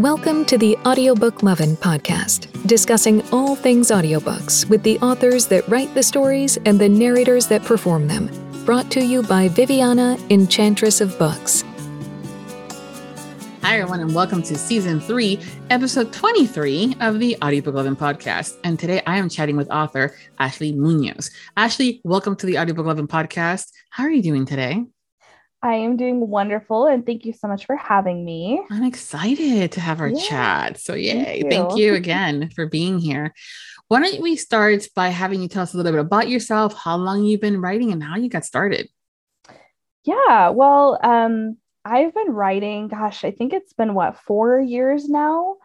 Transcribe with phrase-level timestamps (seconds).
[0.00, 5.92] Welcome to the Audiobook Lovin' podcast, discussing all things audiobooks with the authors that write
[5.92, 8.30] the stories and the narrators that perform them.
[8.64, 11.64] Brought to you by Viviana, Enchantress of Books.
[13.60, 18.56] Hi, everyone, and welcome to season three, episode 23 of the Audiobook Lovin' podcast.
[18.64, 21.30] And today I am chatting with author Ashley Munoz.
[21.58, 23.70] Ashley, welcome to the Audiobook Lovin' podcast.
[23.90, 24.82] How are you doing today?
[25.62, 28.62] I am doing wonderful and thank you so much for having me.
[28.70, 30.20] I'm excited to have our yeah.
[30.20, 30.80] chat.
[30.80, 31.42] So, yay.
[31.42, 31.50] Thank you.
[31.50, 33.34] thank you again for being here.
[33.88, 36.96] Why don't we start by having you tell us a little bit about yourself, how
[36.96, 38.88] long you've been writing, and how you got started?
[40.04, 45.56] Yeah, well, um, I've been writing, gosh, I think it's been what, four years now?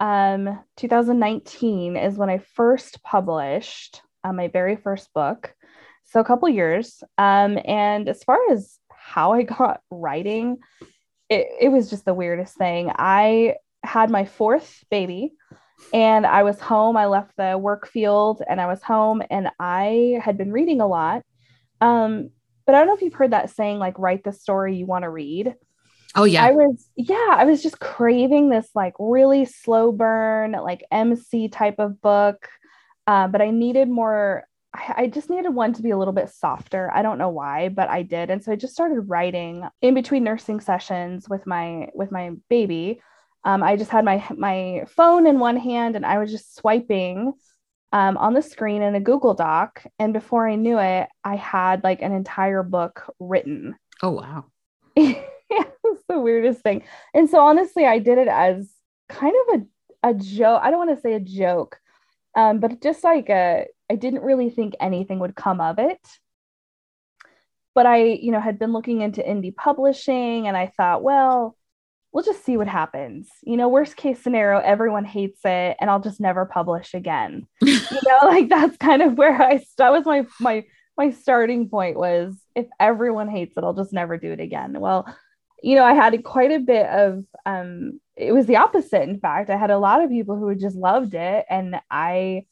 [0.00, 5.54] Um, 2019 is when I first published uh, my very first book.
[6.04, 7.02] So, a couple years.
[7.18, 10.58] Um, and as far as how I got writing,
[11.28, 12.90] it, it was just the weirdest thing.
[12.94, 15.32] I had my fourth baby
[15.92, 16.96] and I was home.
[16.96, 20.86] I left the work field and I was home and I had been reading a
[20.86, 21.22] lot.
[21.80, 22.30] Um,
[22.64, 25.04] but I don't know if you've heard that saying, like, write the story you want
[25.04, 25.54] to read.
[26.16, 26.44] Oh, yeah.
[26.44, 31.78] I was, yeah, I was just craving this like really slow burn, like MC type
[31.78, 32.48] of book.
[33.06, 34.44] Uh, but I needed more
[34.96, 36.90] I just needed one to be a little bit softer.
[36.92, 38.30] I don't know why, but I did.
[38.30, 43.00] And so I just started writing in between nursing sessions with my with my baby.
[43.44, 47.34] Um, I just had my my phone in one hand and I was just swiping
[47.92, 49.84] um, on the screen in a Google Doc.
[49.98, 53.76] And before I knew it, I had like an entire book written.
[54.02, 54.44] Oh wow.
[54.96, 55.14] yeah,
[55.50, 56.82] it's the weirdest thing.
[57.14, 58.70] And so honestly, I did it as
[59.08, 60.60] kind of a, a joke.
[60.62, 61.78] I don't want to say a joke,
[62.34, 66.00] um, but just like a I didn't really think anything would come of it.
[67.74, 71.56] But I, you know, had been looking into indie publishing and I thought, well,
[72.16, 73.28] we'll just see what happens.
[73.42, 77.46] You know, worst case scenario, everyone hates it and I'll just never publish again.
[77.60, 80.64] you know, like that's kind of where I that was my my
[80.96, 84.80] my starting point was if everyone hates it, I'll just never do it again.
[84.80, 85.06] Well,
[85.62, 89.50] you know, I had quite a bit of um it was the opposite in fact.
[89.50, 92.46] I had a lot of people who just loved it and I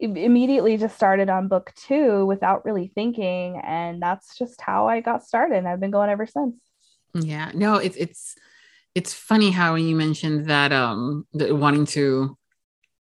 [0.00, 5.24] immediately just started on book two without really thinking and that's just how i got
[5.24, 6.54] started and i've been going ever since
[7.14, 8.36] yeah no it's it's
[8.94, 12.36] it's funny how you mentioned that um that wanting to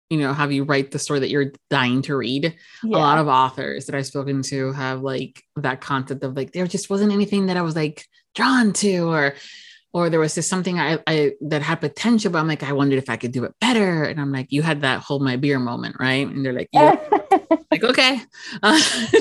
[0.09, 2.97] you know have you write the story that you're dying to read yeah.
[2.97, 6.67] a lot of authors that i've spoken to have like that concept of like there
[6.67, 9.35] just wasn't anything that i was like drawn to or
[9.93, 12.99] or there was just something I, I that had potential, but I'm like, I wondered
[12.99, 14.05] if I could do it better.
[14.05, 16.27] And I'm like, you had that hold my beer moment, right?
[16.27, 16.97] And they're like, yeah.
[17.71, 18.21] like, okay.
[18.63, 18.81] Uh-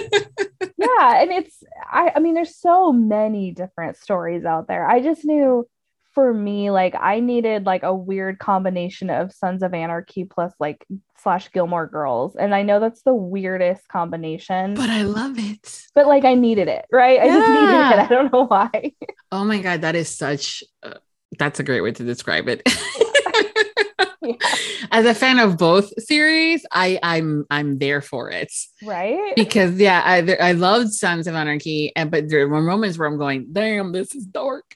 [0.78, 1.22] yeah.
[1.22, 4.88] And it's, I, I mean, there's so many different stories out there.
[4.88, 5.68] I just knew
[6.20, 10.86] for me, like I needed like a weird combination of Sons of Anarchy plus like
[11.18, 12.36] slash Gilmore Girls.
[12.36, 14.74] And I know that's the weirdest combination.
[14.74, 15.88] But I love it.
[15.96, 17.22] But like I needed it, right?
[17.22, 18.00] I just needed it.
[18.00, 18.92] I don't know why.
[19.32, 19.80] oh my God.
[19.80, 20.96] That is such, uh,
[21.38, 22.64] that's a great way to describe it.
[24.22, 24.34] yeah.
[24.92, 28.52] As a fan of both series, I I'm I'm there for it.
[28.84, 29.36] Right?
[29.38, 33.18] Because yeah, I I loved Sons of Anarchy, and but there were moments where I'm
[33.18, 34.76] going, damn, this is dark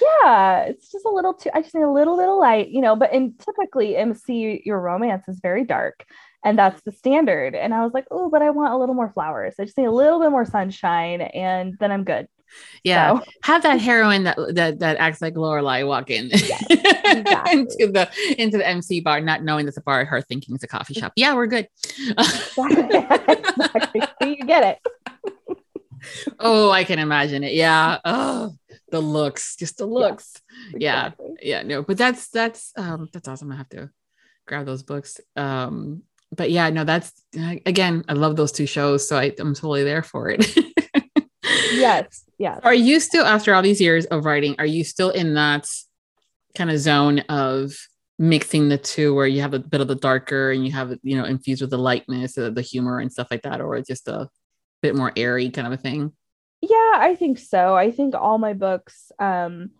[0.00, 2.80] yeah it's just a little too i just need a little bit of light you
[2.80, 6.04] know but in typically mc your romance is very dark
[6.44, 9.10] and that's the standard and i was like oh but i want a little more
[9.10, 9.54] flowers.
[9.58, 12.28] I just need a little bit more sunshine and then i'm good.
[12.82, 13.24] Yeah so.
[13.42, 17.60] have that heroine that that, that acts like Lorelai walk in yes, exactly.
[17.60, 20.68] into the into the mc bar not knowing it's a bar her thinking it's a
[20.68, 21.12] coffee shop.
[21.16, 21.68] Yeah we're good.
[22.08, 24.02] Exactly.
[24.22, 24.78] you get it.
[26.38, 27.52] Oh i can imagine it.
[27.52, 27.98] Yeah.
[28.04, 28.54] Oh
[28.90, 30.40] the looks, just the looks.
[30.76, 31.34] Yeah, exactly.
[31.42, 33.52] yeah, yeah, no, but that's that's um that's awesome.
[33.52, 33.90] I have to
[34.46, 35.20] grab those books.
[35.36, 36.02] Um,
[36.34, 40.02] but yeah, no, that's again, I love those two shows, so I, I'm totally there
[40.02, 40.56] for it.
[41.72, 42.60] yes, yes.
[42.62, 44.54] Are you still after all these years of writing?
[44.58, 45.68] Are you still in that
[46.54, 47.72] kind of zone of
[48.18, 51.16] mixing the two, where you have a bit of the darker and you have you
[51.16, 54.28] know infused with the lightness, the humor and stuff like that, or just a
[54.82, 56.12] bit more airy kind of a thing?
[56.62, 57.74] Yeah, I think so.
[57.74, 59.70] I think all my books, um,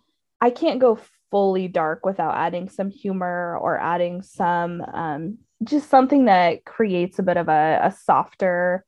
[0.40, 0.98] I can't go
[1.30, 7.22] fully dark without adding some humor or adding some um, just something that creates a
[7.22, 8.84] bit of a, a softer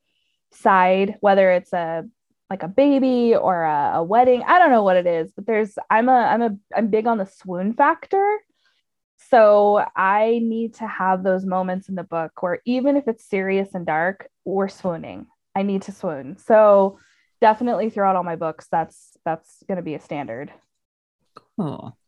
[0.53, 2.05] side, whether it's a
[2.49, 4.43] like a baby or a, a, wedding.
[4.47, 7.19] I don't know what it is, but there's I'm a I'm a I'm big on
[7.19, 8.39] the swoon factor.
[9.31, 13.71] So I need to have those moments in the book where even if it's serious
[13.75, 15.27] and dark, we're swooning.
[15.55, 16.37] I need to swoon.
[16.39, 16.99] So
[17.43, 20.51] definitely throughout all my books that's that's going to be a standard
[21.59, 21.99] cool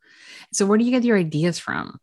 [0.51, 1.99] so where do you get your ideas from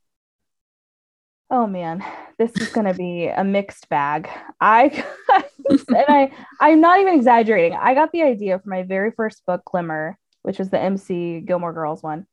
[1.52, 2.02] oh man,
[2.38, 4.28] this is going to be a mixed bag.
[4.60, 5.04] I
[5.68, 7.78] and I I'm not even exaggerating.
[7.80, 11.74] I got the idea for my very first book, Glimmer, which was the MC Gilmore
[11.74, 12.26] Girls one.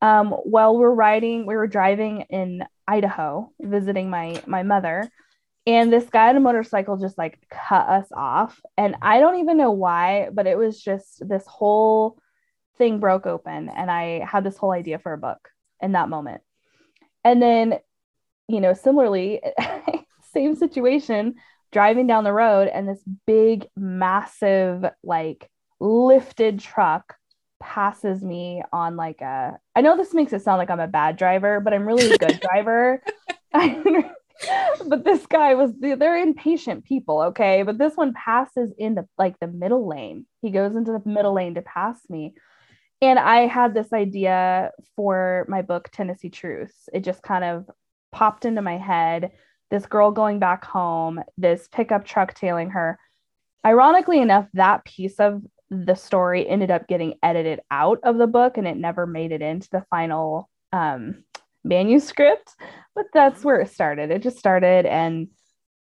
[0.00, 5.08] Um, while we're riding, we were driving in Idaho, visiting my my mother,
[5.66, 9.56] and this guy on a motorcycle just like cut us off, and I don't even
[9.56, 12.18] know why, but it was just this whole
[12.78, 15.48] thing broke open, and I had this whole idea for a book
[15.80, 16.42] in that moment.
[17.24, 17.78] And then
[18.48, 19.40] you know, similarly,
[20.32, 21.36] same situation,
[21.70, 25.48] driving down the road, and this big, massive, like
[25.80, 27.16] lifted truck
[27.60, 31.16] passes me on like a I know this makes it sound like I'm a bad
[31.16, 33.02] driver, but I'm really a good driver.
[34.92, 37.62] but this guy was they're impatient people, okay?
[37.62, 40.26] But this one passes in the like the middle lane.
[40.42, 42.34] He goes into the middle lane to pass me.
[43.00, 46.90] And I had this idea for my book Tennessee Truths.
[46.92, 47.70] It just kind of
[48.12, 49.30] popped into my head
[49.70, 52.98] this girl going back home, this pickup truck tailing her.
[53.64, 55.40] Ironically enough, that piece of
[55.70, 59.40] the story ended up getting edited out of the book and it never made it
[59.40, 61.24] into the final um,
[61.64, 62.54] manuscript.
[62.94, 64.10] But that's where it started.
[64.10, 64.84] It just started.
[64.84, 65.28] And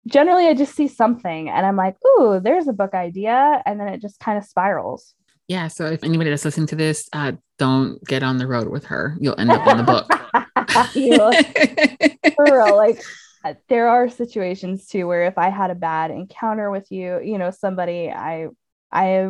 [0.08, 3.62] generally, I just see something and I'm like, ooh, there's a book idea.
[3.66, 5.14] And then it just kind of spirals.
[5.48, 5.68] Yeah.
[5.68, 9.16] So if anybody that's listening to this, uh, don't get on the road with her.
[9.20, 10.12] You'll end up in the book.
[12.36, 13.02] for real, like
[13.46, 17.38] uh, there are situations too where if I had a bad encounter with you, you
[17.38, 18.48] know, somebody I
[18.92, 19.30] I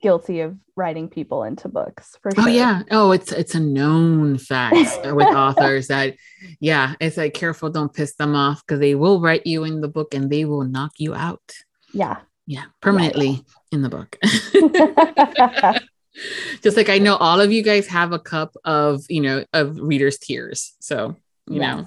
[0.00, 2.50] guilty of writing people into books for oh, sure.
[2.50, 2.82] Oh yeah.
[2.90, 4.74] Oh, it's it's a known fact
[5.04, 6.16] with authors that
[6.58, 9.88] yeah, it's like careful, don't piss them off because they will write you in the
[9.88, 11.54] book and they will knock you out.
[11.92, 12.18] Yeah.
[12.46, 13.38] Yeah, permanently yeah.
[13.72, 14.18] in the book.
[16.62, 19.78] just like I know all of you guys have a cup of, you know, of
[19.78, 20.74] readers' tears.
[20.80, 21.76] So, you yes.
[21.76, 21.86] know.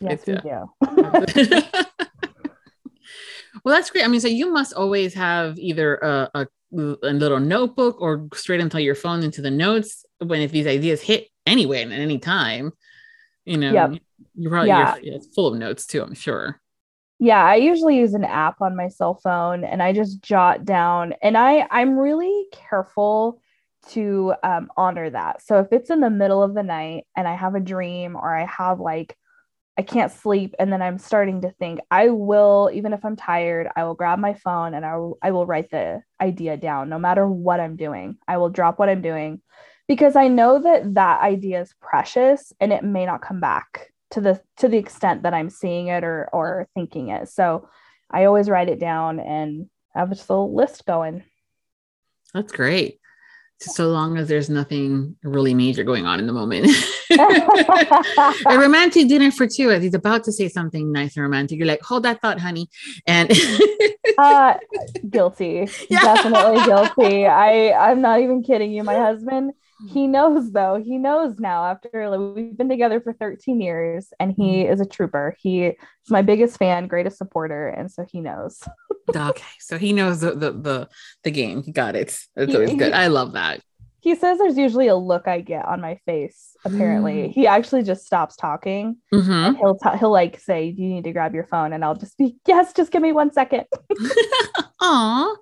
[0.00, 0.68] Yes, we do.
[3.64, 4.04] well, that's great.
[4.04, 8.60] I mean, so you must always have either a, a, a little notebook or straight
[8.60, 12.18] into your phone into the notes when if these ideas hit anyway and at any
[12.18, 12.72] time.
[13.44, 14.00] You know, yep.
[14.34, 14.96] you're probably yeah.
[15.00, 16.60] You're, it's full of notes too, I'm sure
[17.18, 21.14] yeah i usually use an app on my cell phone and i just jot down
[21.22, 23.40] and i i'm really careful
[23.88, 27.34] to um, honor that so if it's in the middle of the night and i
[27.34, 29.16] have a dream or i have like
[29.78, 33.68] i can't sleep and then i'm starting to think i will even if i'm tired
[33.76, 36.98] i will grab my phone and i will, I will write the idea down no
[36.98, 39.40] matter what i'm doing i will drop what i'm doing
[39.88, 44.20] because i know that that idea is precious and it may not come back to
[44.20, 47.28] the to the extent that I'm seeing it or or thinking it.
[47.28, 47.68] So
[48.10, 51.24] I always write it down and have a little list going.
[52.34, 53.00] That's great.
[53.60, 56.68] So long as there's nothing really major going on in the moment.
[58.46, 61.58] a romantic dinner for two as he's about to say something nice and romantic.
[61.58, 62.68] You're like, hold that thought, honey.
[63.06, 63.30] And
[64.18, 64.54] uh
[65.08, 65.68] guilty.
[65.88, 66.02] Yeah.
[66.02, 67.26] Definitely guilty.
[67.26, 68.82] I I'm not even kidding you.
[68.82, 69.52] My husband
[69.88, 74.32] he knows though he knows now after like, we've been together for 13 years and
[74.32, 74.72] he mm-hmm.
[74.72, 75.74] is a trooper he is
[76.08, 78.62] my biggest fan greatest supporter and so he knows
[79.14, 80.88] okay so he knows the the the,
[81.24, 83.60] the game he got it it's always good i love that
[84.06, 86.56] he says there's usually a look I get on my face.
[86.64, 87.32] Apparently, mm.
[87.32, 88.98] he actually just stops talking.
[89.12, 89.56] Mm-hmm.
[89.56, 92.36] he'll t- he'll like say, "You need to grab your phone," and I'll just be,
[92.46, 93.64] "Yes, just give me one second.
[94.80, 95.36] Aw,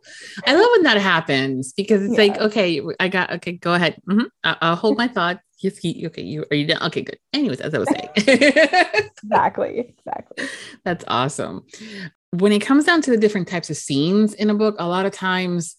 [0.46, 2.22] I love when that happens because it's yeah.
[2.22, 4.00] like, okay, I got okay, go ahead.
[4.08, 4.28] Mm-hmm.
[4.44, 5.40] I- will hold my thought.
[5.58, 6.82] Yes, he, okay, you are you done?
[6.84, 7.18] Okay, good.
[7.34, 10.48] Anyways, as I was saying, exactly, exactly.
[10.86, 11.66] That's awesome.
[12.30, 15.04] When it comes down to the different types of scenes in a book, a lot
[15.04, 15.76] of times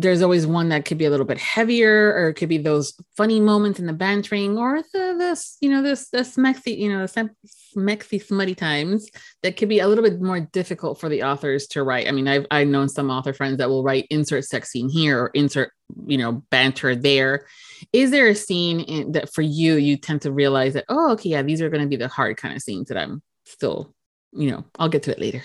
[0.00, 2.94] there's always one that could be a little bit heavier or it could be those
[3.16, 7.06] funny moments in the bantering or the this you know this the smexy you know
[7.06, 7.30] the
[7.76, 9.08] smexy smutty times
[9.42, 12.08] that could be a little bit more difficult for the authors to write.
[12.08, 15.20] I mean i've, I've known some author friends that will write insert sex scene here
[15.20, 15.72] or insert
[16.06, 17.46] you know banter there.
[17.92, 21.30] Is there a scene in, that for you you tend to realize that oh okay
[21.30, 23.94] yeah these are going to be the hard kind of scenes that i'm still
[24.32, 25.42] you know i'll get to it later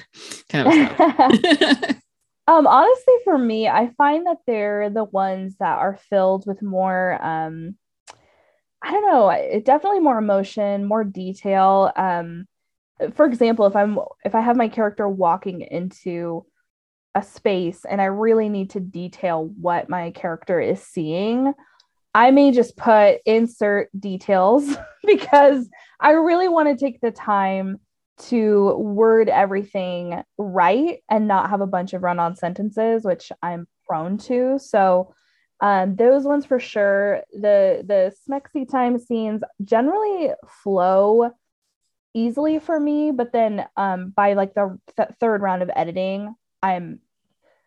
[0.50, 1.96] kind of
[2.48, 7.20] Um, honestly, for me, I find that they're the ones that are filled with more,
[7.24, 7.76] um,
[8.84, 11.92] I don't know, it definitely more emotion, more detail.
[11.96, 12.46] Um,
[13.16, 16.46] for example, if I'm if I have my character walking into
[17.16, 21.52] a space and I really need to detail what my character is seeing,
[22.14, 24.76] I may just put insert details
[25.06, 25.68] because
[26.00, 27.80] I really want to take the time
[28.18, 33.68] to word everything right and not have a bunch of run on sentences, which I'm
[33.88, 34.58] prone to.
[34.60, 35.14] So
[35.62, 37.22] um, those ones for sure.
[37.34, 40.32] The the smexy time scenes generally
[40.64, 41.32] flow
[42.14, 47.00] easily for me, but then um, by like the th- third round of editing, I'm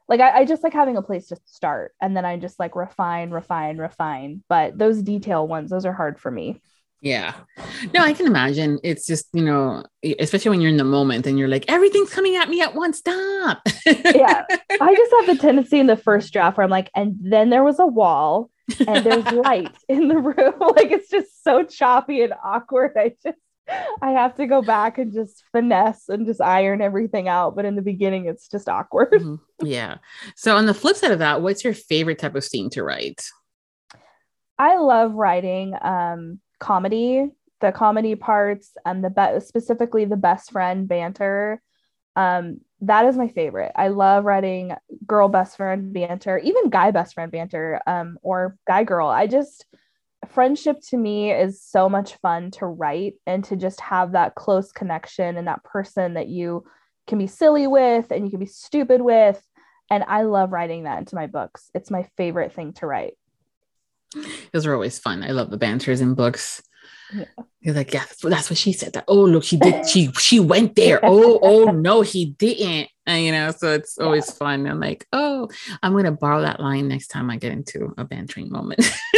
[0.09, 2.75] like I, I, just like having a place to start and then I just like
[2.75, 4.43] refine, refine, refine.
[4.49, 6.62] But those detail ones, those are hard for me.
[7.00, 7.35] Yeah.
[7.95, 8.78] No, I can imagine.
[8.83, 9.85] It's just, you know,
[10.19, 12.99] especially when you're in the moment and you're like, everything's coming at me at once.
[12.99, 13.62] Stop.
[13.87, 14.45] yeah.
[14.81, 17.62] I just have the tendency in the first draft where I'm like, and then there
[17.62, 18.50] was a wall
[18.87, 20.55] and there's light in the room.
[20.76, 22.93] like it's just so choppy and awkward.
[22.97, 23.38] I just
[24.00, 27.55] I have to go back and just finesse and just iron everything out.
[27.55, 29.12] But in the beginning, it's just awkward.
[29.12, 29.67] Mm-hmm.
[29.67, 29.99] Yeah.
[30.37, 33.23] So on the flip side of that, what's your favorite type of scene to write?
[34.59, 37.29] I love writing um, comedy,
[37.61, 41.62] the comedy parts, and the be- specifically the best friend banter.
[42.17, 43.73] Um, that is my favorite.
[43.75, 44.75] I love writing
[45.07, 49.09] girl best friend banter, even guy best friend banter, um, or guy girl.
[49.09, 49.67] I just
[50.27, 54.73] friendship to me is so much fun to write and to just have that close
[54.73, 56.65] connection and that person that you
[57.07, 59.43] can be silly with and you can be stupid with.
[59.91, 61.71] And I love writing that into my books.
[61.75, 63.15] It's my favorite thing to write.
[64.53, 65.23] Those are always fun.
[65.23, 66.62] I love the banters in books.
[67.12, 67.25] Yeah.
[67.61, 68.93] He's like, yeah, that's what she said.
[68.93, 69.88] That oh look, she did.
[69.88, 71.00] She she went there.
[71.09, 72.88] Oh oh no, he didn't.
[73.07, 74.35] And you know, so it's always yeah.
[74.35, 74.67] fun.
[74.67, 75.49] I'm like, oh,
[75.83, 78.81] I'm gonna borrow that line next time I get into a bantering moment.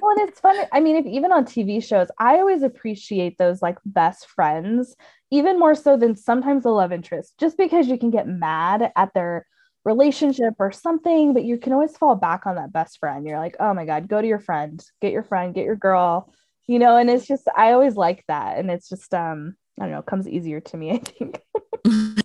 [0.00, 0.56] well, and it's fun.
[0.72, 4.96] I mean, if even on TV shows, I always appreciate those like best friends,
[5.30, 9.14] even more so than sometimes the love interest, just because you can get mad at
[9.14, 9.46] their
[9.84, 13.26] relationship or something, but you can always fall back on that best friend.
[13.26, 16.32] You're like, oh my God, go to your friend, get your friend, get your girl,
[16.66, 18.58] you know, and it's just, I always like that.
[18.58, 21.40] And it's just, um, I don't know, comes easier to me, I think.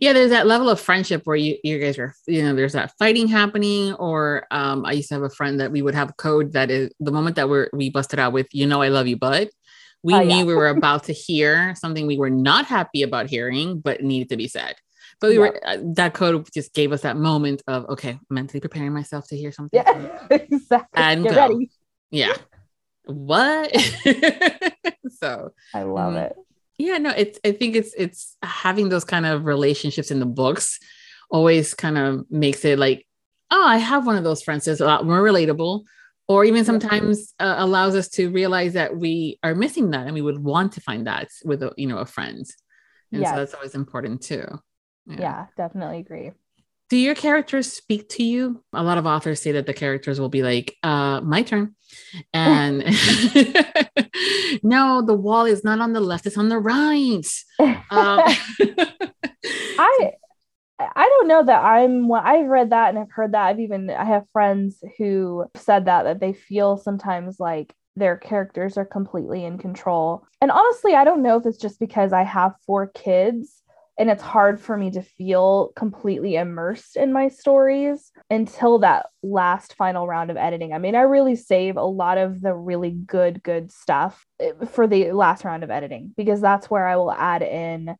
[0.00, 2.92] yeah, there's that level of friendship where you you guys are, you know, there's that
[2.98, 3.92] fighting happening.
[3.94, 6.90] Or um, I used to have a friend that we would have code that is
[7.00, 9.50] the moment that we're we busted out with, you know, I love you, but
[10.02, 10.44] we oh, knew yeah.
[10.44, 14.36] we were about to hear something we were not happy about hearing, but needed to
[14.36, 14.76] be said.
[15.20, 15.40] But we yeah.
[15.40, 19.36] were uh, that code just gave us that moment of okay, mentally preparing myself to
[19.36, 19.82] hear something.
[19.82, 21.02] Yeah, exactly.
[21.02, 21.48] And Get go.
[21.48, 21.70] Ready.
[22.10, 22.36] Yeah.
[23.04, 23.74] What?
[25.18, 26.36] so I love mm, it.
[26.78, 30.78] Yeah, no, it's I think it's it's having those kind of relationships in the books
[31.30, 33.06] always kind of makes it like,
[33.50, 35.84] oh, I have one of those friends that's a lot more relatable
[36.28, 40.22] or even sometimes uh, allows us to realize that we are missing that and we
[40.22, 42.46] would want to find that with a, you know a friend
[43.12, 43.30] and yes.
[43.30, 44.44] so that's always important too
[45.06, 45.16] yeah.
[45.20, 46.32] yeah, definitely agree.
[46.88, 48.62] Do your characters speak to you?
[48.72, 51.74] A lot of authors say that the characters will be like, uh, my turn.
[52.32, 52.78] And
[54.62, 57.26] no, the wall is not on the left, it's on the right.
[57.58, 57.80] Um,
[59.78, 60.10] I
[60.78, 63.46] I don't know that I'm I've read that and I've heard that.
[63.46, 68.76] I've even I have friends who said that that they feel sometimes like their characters
[68.76, 70.24] are completely in control.
[70.40, 73.62] And honestly, I don't know if it's just because I have four kids
[73.98, 79.74] and it's hard for me to feel completely immersed in my stories until that last
[79.74, 80.72] final round of editing.
[80.72, 84.86] I mean, I really save a lot of the really good, good stuff eh, for
[84.86, 87.96] the last round of editing because that's where I will add in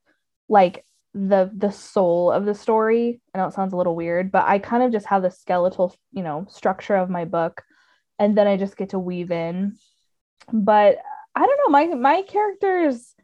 [0.49, 0.85] like
[1.15, 3.21] the the soul of the story.
[3.35, 5.95] I know it sounds a little weird, but I kind of just have the skeletal,
[6.13, 7.63] you know, structure of my book
[8.19, 9.77] and then I just get to weave in.
[10.53, 10.99] But
[11.35, 13.16] I don't know, my my characters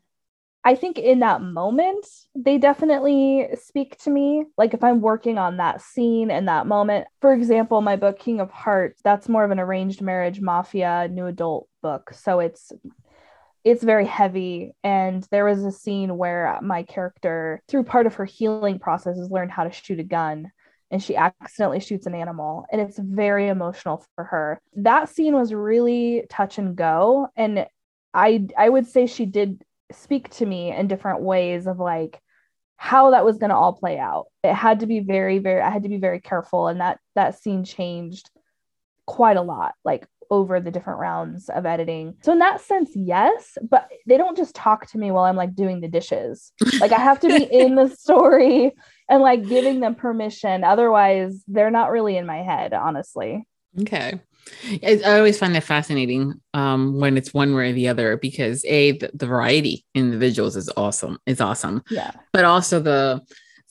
[0.65, 4.45] I think in that moment, they definitely speak to me.
[4.57, 8.41] Like if I'm working on that scene and that moment, for example, my book King
[8.41, 12.13] of Hearts, that's more of an arranged marriage mafia new adult book.
[12.15, 12.73] So it's
[13.65, 18.25] it's very heavy and there was a scene where my character through part of her
[18.25, 20.51] healing process has learned how to shoot a gun
[20.91, 24.61] and she accidentally shoots an animal and it's very emotional for her.
[24.77, 27.67] That scene was really touch and go and
[28.15, 32.21] I I would say she did speak to me in different ways of like
[32.77, 34.27] how that was going to all play out.
[34.43, 36.67] It had to be very, very, I had to be very careful.
[36.69, 38.31] And that, that scene changed
[39.07, 42.15] quite a lot, like over the different rounds of editing.
[42.23, 45.55] So in that sense, yes, but they don't just talk to me while I'm like
[45.55, 46.53] doing the dishes.
[46.81, 48.73] Like I have to be in the story
[49.09, 50.65] and like giving them permission.
[50.65, 53.47] Otherwise, they're not really in my head, honestly.
[53.81, 54.21] Okay.
[54.65, 58.93] I always find that fascinating um, when it's one way or the other because a
[58.93, 61.19] the, the variety in the visuals is awesome.
[61.27, 61.83] It's awesome.
[61.91, 62.13] Yeah.
[62.33, 63.23] But also the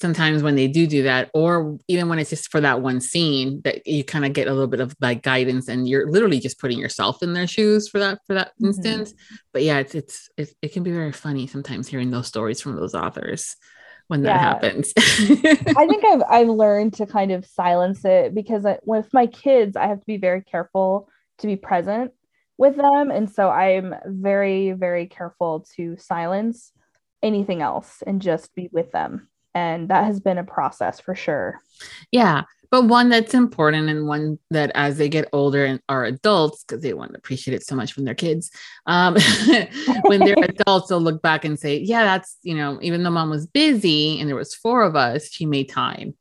[0.02, 3.62] sometimes when they do do that, or even when it's just for that one scene,
[3.64, 6.60] that you kind of get a little bit of like guidance, and you're literally just
[6.60, 8.68] putting yourself in their shoes for that for that mm-hmm.
[8.68, 9.14] instance.
[9.54, 12.76] But yeah, it's, it's it's it can be very funny sometimes hearing those stories from
[12.76, 13.56] those authors
[14.12, 14.40] when that yeah.
[14.40, 14.94] happens.
[14.98, 15.06] I
[15.88, 19.88] think I've I've learned to kind of silence it because I, with my kids, I
[19.88, 22.12] have to be very careful to be present
[22.58, 23.10] with them.
[23.10, 26.74] And so I'm very, very careful to silence
[27.24, 29.30] anything else and just be with them.
[29.54, 31.60] And that has been a process for sure.
[32.12, 32.44] Yeah.
[32.70, 36.82] But one that's important and one that as they get older and are adults, because
[36.82, 38.50] they want to appreciate it so much from their kids,
[38.86, 39.18] um,
[40.04, 43.30] when they're adults, they'll look back and say, yeah, that's, you know, even though mom
[43.30, 46.14] was busy and there was four of us, she made time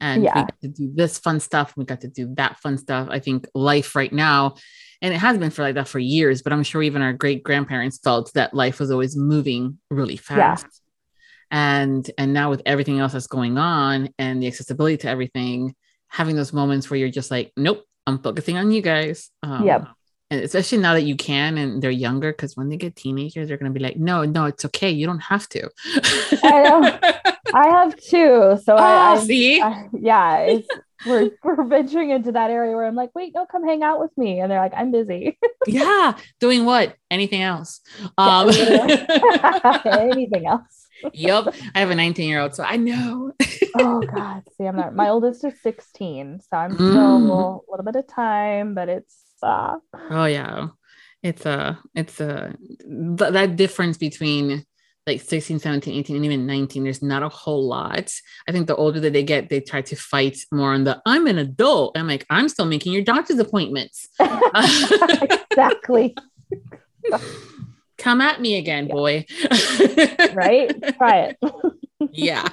[0.00, 0.34] and yeah.
[0.34, 1.74] we got to do this fun stuff.
[1.76, 3.08] We got to do that fun stuff.
[3.10, 4.54] I think life right now
[5.02, 7.42] and it has been for like that for years but i'm sure even our great
[7.42, 10.89] grandparents felt that life was always moving really fast yeah.
[11.50, 15.74] And and now with everything else that's going on and the accessibility to everything
[16.08, 19.88] having those moments where you're just like nope i'm focusing on you guys um, yep
[20.30, 23.56] and especially now that you can and they're younger because when they get teenagers they're
[23.56, 25.68] going to be like no no it's okay you don't have to
[26.44, 26.98] I, know.
[27.54, 30.68] I have two so oh, I, I see I, yeah it's
[31.06, 34.16] we're, we're venturing into that area where I'm like, wait, no, come hang out with
[34.16, 34.40] me.
[34.40, 35.38] And they're like, I'm busy.
[35.66, 36.16] yeah.
[36.40, 36.96] Doing what?
[37.10, 37.80] Anything else?
[38.18, 40.62] Um, anything else.
[41.12, 41.54] yep.
[41.74, 43.32] I have a 19 year old, so I know.
[43.76, 44.42] oh God.
[44.56, 46.40] See, I'm not, my oldest is 16.
[46.40, 47.20] So I'm still mm.
[47.20, 49.76] a little, little bit of time, but it's, uh,
[50.10, 50.68] oh yeah.
[51.22, 52.52] It's a, uh, it's a, uh,
[53.16, 54.64] th- that difference between
[55.06, 58.12] like 16 17 18 and even 19 there's not a whole lot
[58.46, 61.26] i think the older that they get they try to fight more on the i'm
[61.26, 64.08] an adult i'm like i'm still making your doctor's appointments
[65.50, 66.14] exactly
[68.00, 68.92] come at me again yeah.
[68.92, 69.24] boy.
[70.34, 70.96] Right?
[70.96, 71.38] Try it.
[72.12, 72.48] Yeah.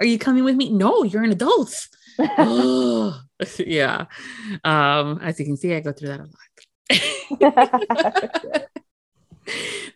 [0.00, 0.70] Are you coming with me?
[0.70, 1.86] No you're an adult.
[2.18, 3.22] Oh,
[3.58, 4.06] yeah.
[4.64, 6.32] Um as you can see i go through that a lot.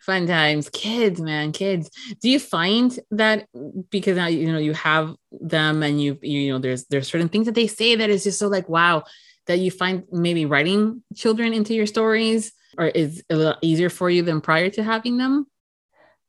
[0.01, 0.69] Fun times.
[0.69, 1.91] Kids man kids.
[2.23, 3.49] Do you find that
[3.91, 7.47] because now you know you have them and you you know there's there's certain things
[7.47, 9.03] that they say that is just so like wow
[9.47, 14.11] that you find maybe writing children into your stories or is a little easier for
[14.11, 15.47] you than prior to having them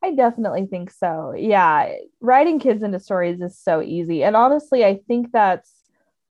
[0.06, 1.34] I definitely think so.
[1.36, 4.24] Yeah, writing kids into stories is so easy.
[4.24, 5.72] And honestly, I think that's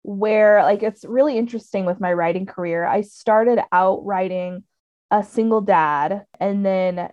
[0.02, 2.84] where like it's really interesting with my writing career.
[2.84, 4.64] I started out writing
[5.12, 6.24] a single dad.
[6.40, 7.10] And then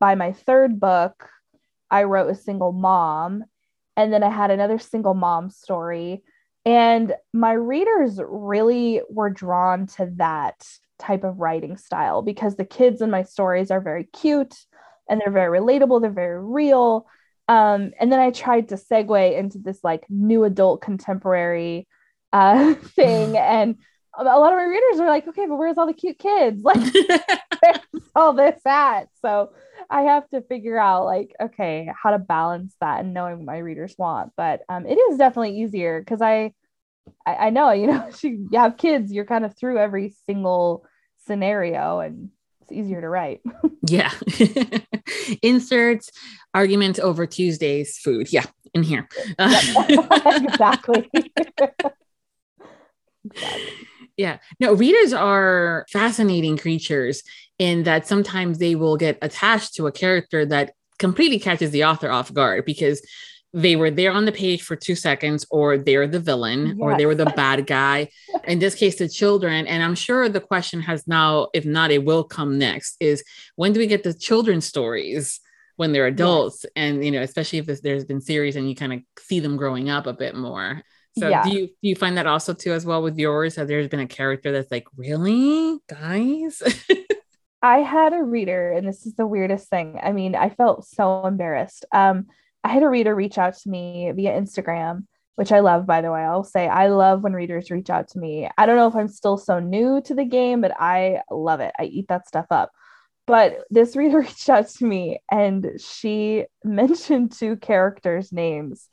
[0.00, 1.28] by my third book,
[1.92, 3.44] I wrote a single mom.
[3.96, 6.24] And then I had another single mom story.
[6.64, 10.66] And my readers really were drawn to that
[11.00, 14.54] type of writing style because the kids in my stories are very cute
[15.08, 17.06] and they're very relatable, they're very real.
[17.48, 21.88] Um, and then I tried to segue into this like new adult contemporary
[22.32, 23.36] uh, thing.
[23.36, 23.76] And
[24.18, 26.62] a lot of my readers were like, okay, but where's all the cute kids?
[27.62, 29.08] Like, where's all this at?
[29.20, 29.50] So
[29.90, 33.58] I have to figure out, like, okay, how to balance that and knowing what my
[33.58, 34.32] readers want.
[34.34, 36.54] But um, it is definitely easier because I,
[37.26, 40.86] I, I, know, you know, you have kids, you're kind of through every single
[41.30, 42.30] scenario and
[42.62, 43.40] it's easier to write.
[43.86, 44.10] yeah.
[45.42, 46.10] Inserts,
[46.52, 48.32] arguments over Tuesdays, food.
[48.32, 49.08] Yeah, in here.
[49.38, 51.08] exactly.
[51.14, 51.92] exactly.
[54.16, 54.38] Yeah.
[54.58, 57.22] No, readers are fascinating creatures
[57.58, 62.10] in that sometimes they will get attached to a character that completely catches the author
[62.10, 63.00] off guard because
[63.52, 66.76] they were there on the page for two seconds, or they're the villain, yes.
[66.80, 68.08] or they were the bad guy.
[68.44, 69.66] In this case, the children.
[69.66, 73.24] And I'm sure the question has now, if not, it will come next is
[73.56, 75.40] when do we get the children's stories?
[75.76, 76.72] when they're adults yes.
[76.76, 79.88] and you know especially if there's been series and you kind of see them growing
[79.88, 80.82] up a bit more
[81.18, 81.42] so yeah.
[81.42, 83.56] do you do you find that also too as well with yours?
[83.56, 86.62] That there's been a character that's like, really, guys?
[87.62, 89.98] I had a reader, and this is the weirdest thing.
[90.02, 91.84] I mean, I felt so embarrassed.
[91.92, 92.26] Um,
[92.64, 96.12] I had a reader reach out to me via Instagram, which I love, by the
[96.12, 96.20] way.
[96.20, 98.48] I'll say I love when readers reach out to me.
[98.58, 101.72] I don't know if I'm still so new to the game, but I love it.
[101.78, 102.70] I eat that stuff up.
[103.26, 108.88] But this reader reached out to me and she mentioned two characters' names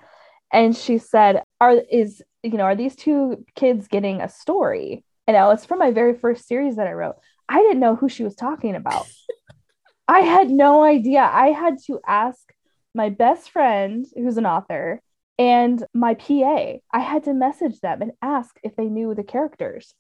[0.52, 5.36] and she said are is you know are these two kids getting a story and
[5.36, 7.16] now it's from my very first series that i wrote
[7.50, 9.08] i didn't know who she was talking about
[10.08, 12.54] i had no idea i had to ask
[12.98, 15.02] my best friend who's an author
[15.40, 19.94] and my pa i had to message them and ask if they knew the characters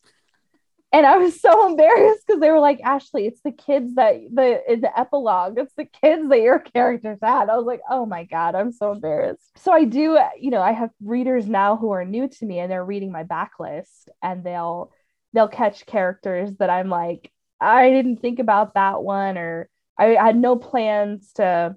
[0.93, 4.71] and I was so embarrassed because they were like, Ashley, it's the kids that the
[4.71, 7.49] in the epilogue, it's the kids that your characters had.
[7.49, 9.51] I was like, oh my God, I'm so embarrassed.
[9.57, 12.71] So I do, you know, I have readers now who are new to me and
[12.71, 14.91] they're reading my backlist and they'll
[15.33, 20.37] they'll catch characters that I'm like, I didn't think about that one, or I had
[20.37, 21.75] no plans to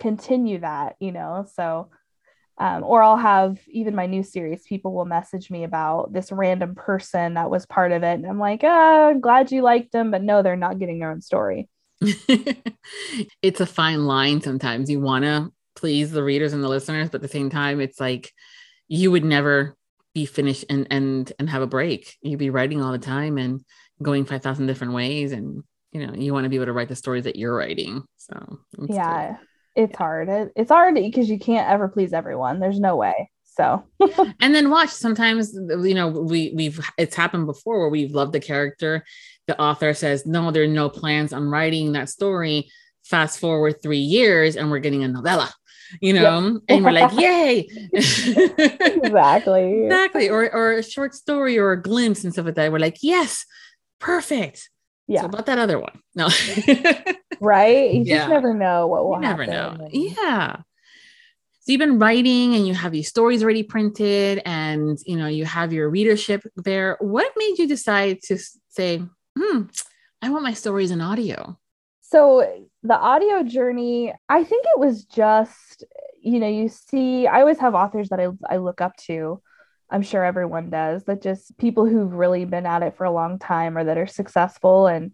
[0.00, 1.46] continue that, you know.
[1.54, 1.90] So
[2.56, 6.76] Um, or I'll have even my new series, people will message me about this random
[6.76, 8.14] person that was part of it.
[8.14, 11.10] And I'm like, oh, I'm glad you liked them, but no, they're not getting their
[11.10, 11.68] own story.
[13.42, 14.88] it's a fine line sometimes.
[14.88, 17.98] You want to please the readers and the listeners, but at the same time, it's
[17.98, 18.30] like
[18.86, 19.76] you would never
[20.14, 22.14] be finished and and and have a break.
[22.22, 23.64] You'd be writing all the time and
[24.00, 25.32] going 5,000 different ways.
[25.32, 28.04] And you know, you want to be able to write the stories that you're writing.
[28.16, 29.32] So yeah.
[29.32, 29.38] Good
[29.74, 30.28] it's hard.
[30.28, 32.60] It, it's hard because you can't ever please everyone.
[32.60, 33.30] There's no way.
[33.56, 33.84] So
[34.40, 38.40] and then watch sometimes you know we we've it's happened before where we've loved the
[38.40, 39.04] character.
[39.46, 42.70] The author says, No, there are no plans on writing that story.
[43.04, 45.52] Fast forward three years and we're getting a novella
[46.00, 46.62] you know, yep.
[46.68, 47.68] and we're like, yay.
[47.92, 49.82] exactly.
[49.84, 50.28] exactly.
[50.28, 52.72] Or or a short story or a glimpse and stuff like that.
[52.72, 53.44] We're like, yes,
[54.00, 54.70] perfect.
[55.06, 55.20] Yeah.
[55.20, 56.00] So about that other one.
[56.14, 56.28] No.
[57.40, 57.92] right?
[57.92, 58.18] You yeah.
[58.18, 59.78] just never know what will you never happen.
[59.78, 59.88] know.
[59.92, 60.56] Yeah.
[61.60, 65.46] So you've been writing and you have these stories already printed and you know you
[65.46, 66.96] have your readership there.
[67.00, 68.38] What made you decide to
[68.68, 69.02] say,
[69.38, 69.62] hmm,
[70.20, 71.58] I want my stories in audio?
[72.02, 72.46] So
[72.82, 75.84] the audio journey, I think it was just,
[76.22, 79.40] you know, you see, I always have authors that I, I look up to.
[79.90, 83.38] I'm sure everyone does, that just people who've really been at it for a long
[83.38, 84.86] time or that are successful.
[84.86, 85.12] And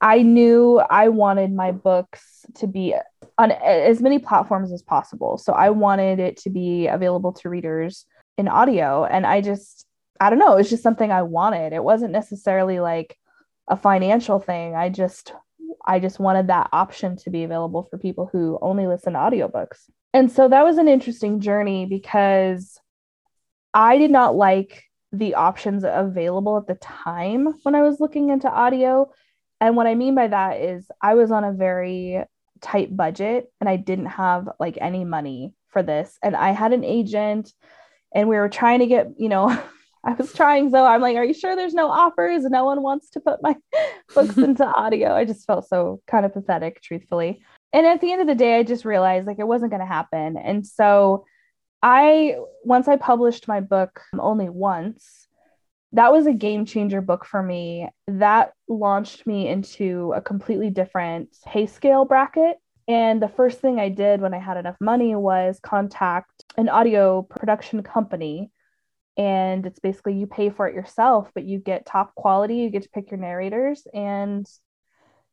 [0.00, 2.94] I knew I wanted my books to be
[3.38, 5.38] on as many platforms as possible.
[5.38, 9.04] So I wanted it to be available to readers in audio.
[9.04, 9.86] And I just,
[10.20, 11.72] I don't know, it was just something I wanted.
[11.72, 13.16] It wasn't necessarily like
[13.68, 14.76] a financial thing.
[14.76, 15.32] I just,
[15.86, 19.88] I just wanted that option to be available for people who only listen to audiobooks.
[20.12, 22.78] And so that was an interesting journey because
[23.74, 28.50] I did not like the options available at the time when I was looking into
[28.50, 29.10] audio
[29.60, 32.22] and what I mean by that is I was on a very
[32.60, 36.18] tight budget and I didn't have like any money for this.
[36.22, 37.52] And I had an agent
[38.14, 39.48] and we were trying to get, you know,
[40.04, 42.44] I was trying so I'm like, are you sure there's no offers?
[42.44, 43.56] No one wants to put my
[44.14, 45.14] books into audio.
[45.14, 47.42] I just felt so kind of pathetic, truthfully.
[47.72, 49.86] And at the end of the day, I just realized like it wasn't going to
[49.86, 50.36] happen.
[50.36, 51.24] And so
[51.84, 55.28] I, once I published my book um, only once,
[55.92, 57.90] that was a game changer book for me.
[58.08, 62.56] That launched me into a completely different pay scale bracket.
[62.88, 67.20] And the first thing I did when I had enough money was contact an audio
[67.20, 68.50] production company.
[69.18, 72.84] And it's basically you pay for it yourself, but you get top quality, you get
[72.84, 73.86] to pick your narrators.
[73.92, 74.46] And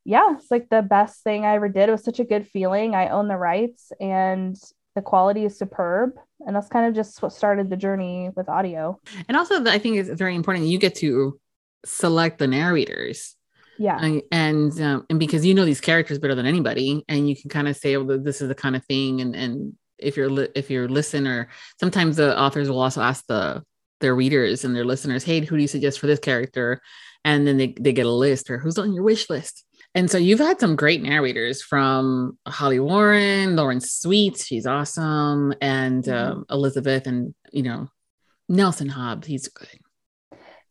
[0.04, 1.88] yeah, it's like the best thing I ever did.
[1.88, 2.94] It was such a good feeling.
[2.94, 4.58] I own the rights and
[4.96, 6.12] the quality is superb.
[6.46, 9.00] And that's kind of just what started the journey with audio.
[9.28, 11.40] And also i think it's very important you get to
[11.86, 13.36] select the narrators.
[13.78, 13.98] Yeah.
[14.00, 17.50] And and, um, and because you know these characters better than anybody and you can
[17.50, 19.22] kind of say well this is the kind of thing.
[19.22, 21.50] And and if you're li- if you're listener
[21.80, 23.64] sometimes the authors will also ask the
[24.00, 26.82] their readers and their listeners hey who do you suggest for this character?
[27.24, 30.18] And then they, they get a list or who's on your wish list and so
[30.18, 36.32] you've had some great narrators from Holly Warren, Lauren Sweet, she's awesome, and mm-hmm.
[36.32, 37.90] um, Elizabeth, and you know
[38.48, 39.68] Nelson Hobbs, he's good.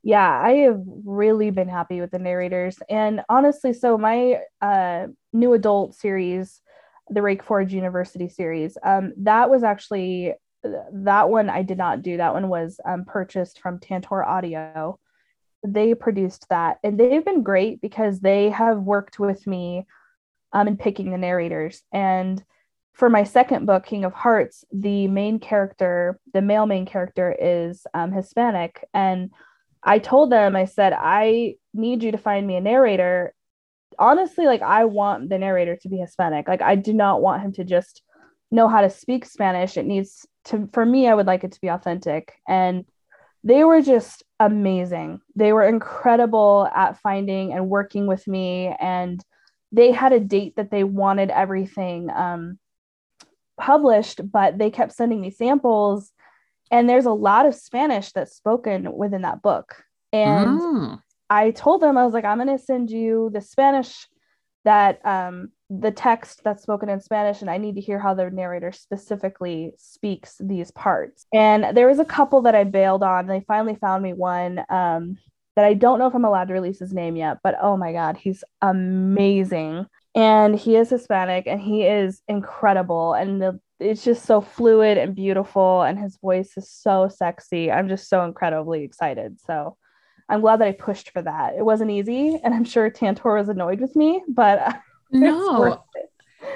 [0.02, 5.52] Yeah, I have really been happy with the narrators, and honestly, so my uh, new
[5.52, 6.62] adult series,
[7.10, 12.16] the Rake Forge University series, um, that was actually that one I did not do.
[12.16, 14.98] That one was um, purchased from Tantor Audio
[15.62, 19.86] they produced that and they've been great because they have worked with me
[20.52, 21.82] um, in picking the narrators.
[21.92, 22.42] And
[22.92, 27.86] for my second book king of hearts the main character the male main character is
[27.94, 28.84] um, hispanic.
[28.94, 29.30] And
[29.82, 33.34] i told them i said i need you to find me a narrator.
[33.98, 36.48] Honestly like i want the narrator to be hispanic.
[36.48, 38.02] Like i do not want him to just
[38.50, 39.76] know how to speak spanish.
[39.76, 42.34] It needs to for me i would like it to be authentic.
[42.48, 42.84] And
[43.42, 45.20] they were just amazing.
[45.34, 48.74] They were incredible at finding and working with me.
[48.78, 49.22] And
[49.72, 52.58] they had a date that they wanted everything um,
[53.58, 56.12] published, but they kept sending me samples.
[56.70, 59.84] And there's a lot of Spanish that's spoken within that book.
[60.12, 61.02] And mm.
[61.28, 64.06] I told them, I was like, I'm going to send you the Spanish
[64.64, 68.28] that um, the text that's spoken in Spanish, and I need to hear how the
[68.28, 71.26] narrator specifically speaks these parts.
[71.32, 73.28] And there was a couple that I bailed on.
[73.28, 75.16] They finally found me one um,
[75.54, 77.92] that I don't know if I'm allowed to release his name yet, but oh my
[77.92, 79.86] God, he's amazing.
[80.16, 83.14] And he is Hispanic and he is incredible.
[83.14, 85.82] And the, it's just so fluid and beautiful.
[85.82, 87.70] And his voice is so sexy.
[87.70, 89.40] I'm just so incredibly excited.
[89.40, 89.76] So
[90.28, 91.54] I'm glad that I pushed for that.
[91.56, 92.40] It wasn't easy.
[92.42, 94.80] And I'm sure Tantor was annoyed with me, but
[95.12, 95.82] no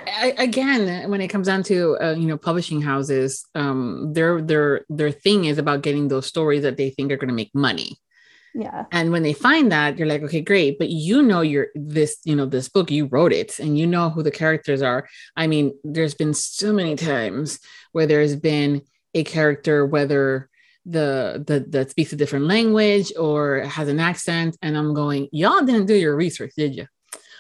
[0.07, 4.85] I, again, when it comes down to uh, you know publishing houses, um, their their
[4.89, 7.99] their thing is about getting those stories that they think are going to make money.
[8.55, 8.85] Yeah.
[8.93, 12.37] And when they find that, you're like, okay, great, but you know you're this, you
[12.37, 15.09] know, this book, you wrote it and you know who the characters are.
[15.37, 17.59] I mean, there's been so many times
[17.91, 20.49] where there's been a character, whether
[20.87, 25.65] the the that speaks a different language or has an accent, and I'm going, y'all
[25.65, 26.87] didn't do your research, did you?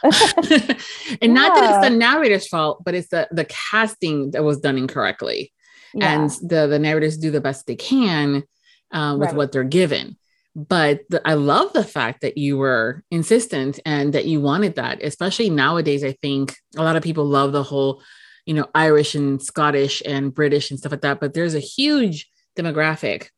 [1.22, 4.78] and not that it's the narrator's fault, but it's the the casting that was done
[4.78, 5.52] incorrectly,
[5.94, 6.12] yeah.
[6.12, 8.44] and the the narrators do the best they can
[8.92, 9.36] uh, with right.
[9.36, 10.16] what they're given
[10.56, 15.02] but the, I love the fact that you were insistent and that you wanted that,
[15.02, 16.04] especially nowadays.
[16.04, 18.02] I think a lot of people love the whole,
[18.46, 21.18] you know, Irish and Scottish and British and stuff like that.
[21.18, 23.28] But there's a huge demographic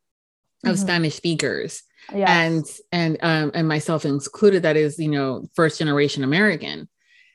[0.63, 0.75] of mm-hmm.
[0.75, 1.81] Spanish speakers,
[2.13, 2.29] yes.
[2.29, 4.63] and and um, and myself included.
[4.63, 6.89] That is, you know, first generation American.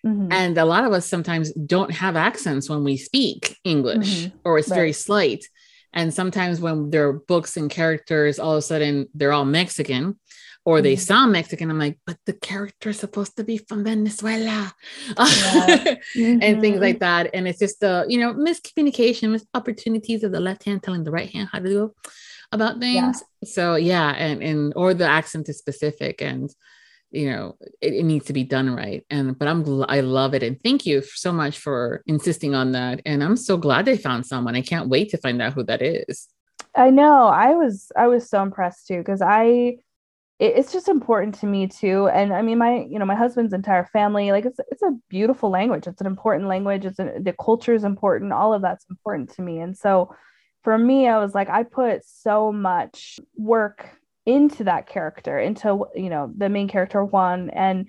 [0.05, 0.33] Mm-hmm.
[0.33, 4.37] And a lot of us sometimes don't have accents when we speak English, mm-hmm.
[4.45, 4.77] or it's right.
[4.77, 5.45] very slight.
[5.93, 10.19] And sometimes when there are books and characters, all of a sudden they're all Mexican
[10.65, 11.01] or they mm-hmm.
[11.01, 11.71] sound Mexican.
[11.71, 14.71] I'm like, but the character is supposed to be from Venezuela yeah.
[15.17, 16.39] mm-hmm.
[16.41, 17.31] and things like that.
[17.35, 21.11] And it's just the, you know, miscommunication, mis opportunities of the left hand telling the
[21.11, 21.95] right hand how to do
[22.53, 23.25] about things.
[23.41, 23.49] Yeah.
[23.49, 26.55] So yeah, and and or the accent is specific and
[27.11, 29.05] you know it, it, needs to be done right.
[29.11, 30.43] And but i'm i love it.
[30.43, 33.01] And thank you so much for insisting on that.
[33.05, 34.57] And i'm so glad they found someone.
[34.57, 36.29] I can't wait to find out who that is.
[36.75, 37.27] I know.
[37.27, 39.77] I was i was so impressed too because i
[40.39, 42.09] it, it's just important to me too.
[42.09, 45.51] And i mean my you know my husband's entire family like it's it's a beautiful
[45.51, 45.87] language.
[45.87, 46.87] It's an important language.
[46.87, 48.33] It's a, the culture is important.
[48.33, 49.59] All of that's important to me.
[49.61, 50.15] And so
[50.63, 53.89] for me i was like i put so much work
[54.27, 57.51] into that character into you know the main character one.
[57.51, 57.89] and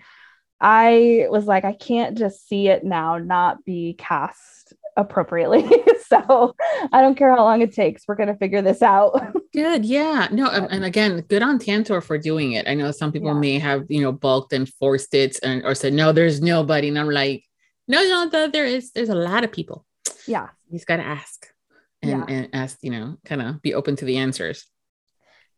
[0.60, 5.70] I was like I can't just see it now not be cast appropriately.
[6.04, 6.54] So
[6.92, 8.04] I don't care how long it takes.
[8.08, 9.20] We're going to figure this out.
[9.54, 9.84] Good.
[9.84, 10.28] Yeah.
[10.32, 12.68] No and again good on Tantor for doing it.
[12.68, 13.40] I know some people yeah.
[13.40, 16.90] may have you know bulked and forced it and or said no there's nobody.
[16.90, 17.46] And I'm like
[17.88, 19.88] no no there is there's a lot of people.
[20.28, 20.50] Yeah.
[20.70, 21.48] He's got to ask
[22.04, 22.36] and, yeah.
[22.36, 24.66] and ask you know kind of be open to the answers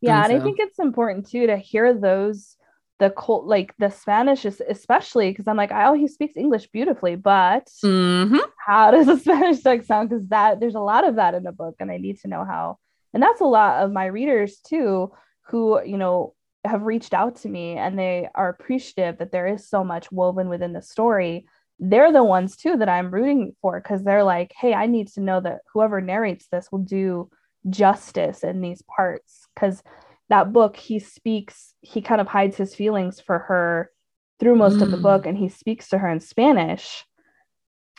[0.02, 0.38] yeah and, so.
[0.38, 2.56] i think it's important too to hear those
[3.00, 7.16] the cult like the spanish is especially because i'm like oh he speaks english beautifully
[7.16, 8.38] but mm-hmm.
[8.66, 11.52] how does the spanish like sound because that there's a lot of that in the
[11.52, 12.78] book and i need to know how
[13.14, 15.12] and that's a lot of my readers too
[15.48, 19.70] who you know have reached out to me and they are appreciative that there is
[19.70, 21.46] so much woven within the story
[21.80, 25.22] they're the ones too that i'm rooting for because they're like hey i need to
[25.22, 27.30] know that whoever narrates this will do
[27.70, 29.84] justice in these parts because
[30.30, 33.92] that book he speaks he kind of hides his feelings for her
[34.40, 34.84] through most mm.
[34.84, 35.30] of the book mm.
[35.30, 37.04] and he speaks to her in spanish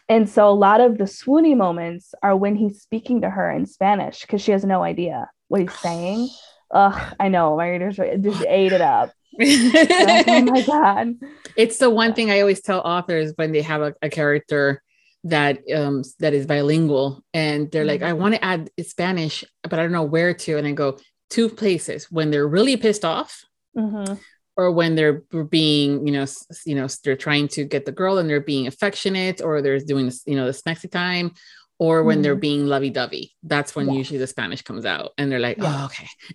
[0.08, 3.66] and so a lot of the swoony moments are when he's speaking to her in
[3.66, 6.28] spanish because she has no idea what he's saying
[6.70, 9.12] Ugh, I know my readers just ate it up.
[9.38, 11.14] like, oh my god!
[11.56, 14.82] It's the one thing I always tell authors when they have a, a character
[15.28, 18.10] that um that is bilingual and they're like mm-hmm.
[18.10, 20.96] i want to add spanish but i don't know where to and i go
[21.30, 23.44] two places when they're really pissed off
[23.76, 24.14] mm-hmm.
[24.56, 26.26] or when they're being you know
[26.64, 30.12] you know they're trying to get the girl and they're being affectionate or they're doing
[30.26, 31.32] you know the smexy time
[31.78, 32.22] or when mm.
[32.22, 33.92] they're being lovey-dovey that's when yeah.
[33.92, 36.08] usually the spanish comes out and they're like oh okay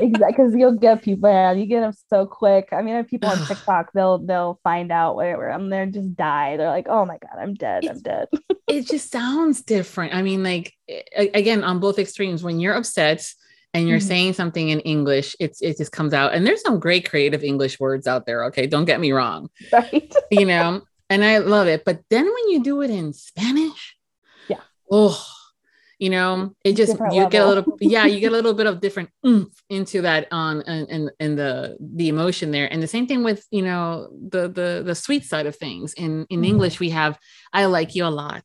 [0.00, 3.38] exactly because you'll get people yeah, you get them so quick i mean people on
[3.46, 7.18] tiktok they'll they'll find out where i'm there and just die they're like oh my
[7.18, 8.28] god i'm dead i'm dead
[8.68, 10.72] it just sounds different i mean like
[11.16, 13.26] again on both extremes when you're upset
[13.74, 14.08] and you're mm-hmm.
[14.08, 16.32] saying something in English, it's it just comes out.
[16.32, 18.44] And there's some great creative English words out there.
[18.44, 19.50] Okay, don't get me wrong.
[19.70, 20.10] Right.
[20.30, 21.84] you know, and I love it.
[21.84, 23.96] But then when you do it in Spanish,
[24.48, 25.24] yeah, oh,
[25.98, 27.30] you know, it just different you level.
[27.30, 29.10] get a little, yeah, you get a little bit of different
[29.70, 32.70] into that on and and the the emotion there.
[32.70, 35.94] And the same thing with you know the the the sweet side of things.
[35.94, 36.44] In in mm-hmm.
[36.44, 37.18] English, we have
[37.52, 38.44] I like you a lot,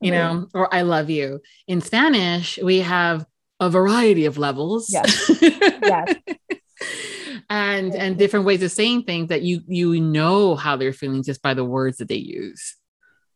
[0.00, 1.40] you know, or I love you.
[1.66, 3.26] In Spanish, we have
[3.60, 4.88] a variety of levels.
[4.92, 5.30] Yes.
[5.42, 6.14] yes
[7.50, 11.42] and and different ways of saying things that you you know how they're feeling just
[11.42, 12.76] by the words that they use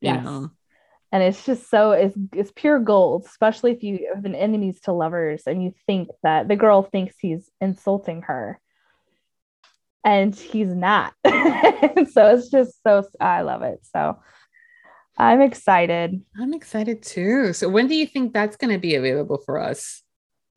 [0.03, 0.51] you know?
[1.13, 4.93] And it's just so it's it's pure gold especially if you have been enemies to
[4.93, 8.61] lovers and you think that the girl thinks he's insulting her.
[10.05, 11.15] And he's not.
[12.13, 13.81] So it's just so i love it.
[13.95, 14.19] So
[15.19, 16.23] i'm excited.
[16.41, 17.53] I'm excited too.
[17.53, 20.03] So when do you think that's going to be available for us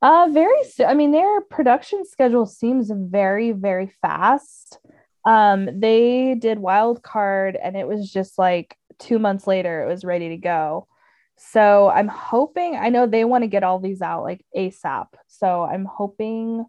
[0.02, 0.56] uh, very.
[0.86, 4.78] I mean, their production schedule seems very, very fast.
[5.24, 10.04] Um, they did wild card and it was just like two months later, it was
[10.04, 10.86] ready to go.
[11.36, 15.08] So I'm hoping, I know they want to get all these out like ASAP.
[15.26, 16.64] So I'm hoping.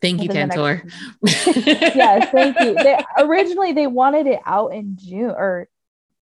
[0.00, 0.82] Thank you, Tantor.
[1.24, 2.74] yes, thank you.
[2.74, 5.68] They originally they wanted it out in June or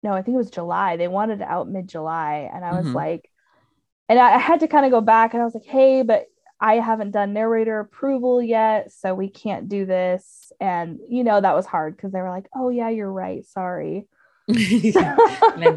[0.05, 0.97] no, I think it was July.
[0.97, 2.49] They wanted it out mid-July.
[2.53, 2.95] And I was mm-hmm.
[2.95, 3.29] like,
[4.09, 6.27] and I had to kind of go back and I was like, hey, but
[6.59, 10.51] I haven't done narrator approval yet, so we can't do this.
[10.59, 13.45] And you know, that was hard because they were like, oh yeah, you're right.
[13.45, 14.07] Sorry.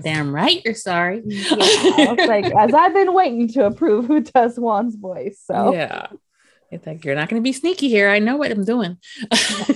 [0.02, 1.22] damn right you're sorry.
[1.24, 5.42] yeah, like as I've been waiting to approve who does Juan's voice.
[5.44, 6.08] So yeah.
[6.70, 8.10] It's like you're not going to be sneaky here.
[8.10, 8.98] I know what I'm doing.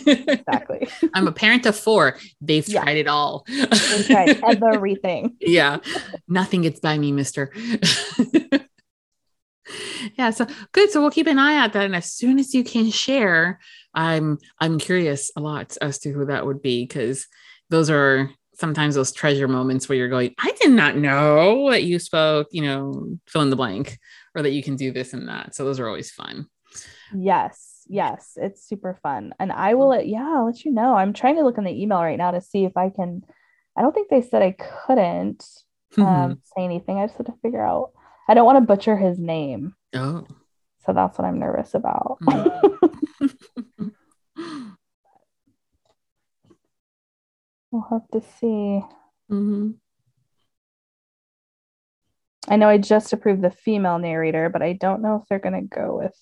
[0.06, 0.88] exactly.
[1.14, 2.18] I'm a parent of four.
[2.40, 2.82] They've yeah.
[2.82, 3.44] tried it all.
[3.48, 5.36] They've tried everything.
[5.40, 5.78] yeah.
[6.28, 7.50] Nothing gets by me, mister.
[10.18, 10.30] yeah.
[10.30, 10.90] So good.
[10.90, 11.86] So we'll keep an eye out that.
[11.86, 13.58] And as soon as you can share,
[13.94, 17.26] I'm I'm curious a lot as to who that would be because
[17.70, 21.98] those are sometimes those treasure moments where you're going, I did not know that you
[21.98, 23.98] spoke, you know, fill in the blank,
[24.34, 25.54] or that you can do this and that.
[25.54, 26.46] So those are always fun.
[27.14, 29.34] Yes, yes, it's super fun.
[29.38, 30.96] And I will, yeah, I'll let you know.
[30.96, 33.22] I'm trying to look in the email right now to see if I can.
[33.76, 35.44] I don't think they said I couldn't
[35.98, 36.98] um, say anything.
[36.98, 37.92] I just had to figure out.
[38.28, 39.74] I don't want to butcher his name.
[39.94, 40.26] Oh.
[40.86, 42.18] So that's what I'm nervous about.
[42.22, 43.90] Mm.
[47.72, 48.82] We'll have to see.
[49.30, 49.70] Mm-hmm.
[52.48, 55.68] I know I just approved the female narrator, but I don't know if they're going
[55.68, 56.14] to go with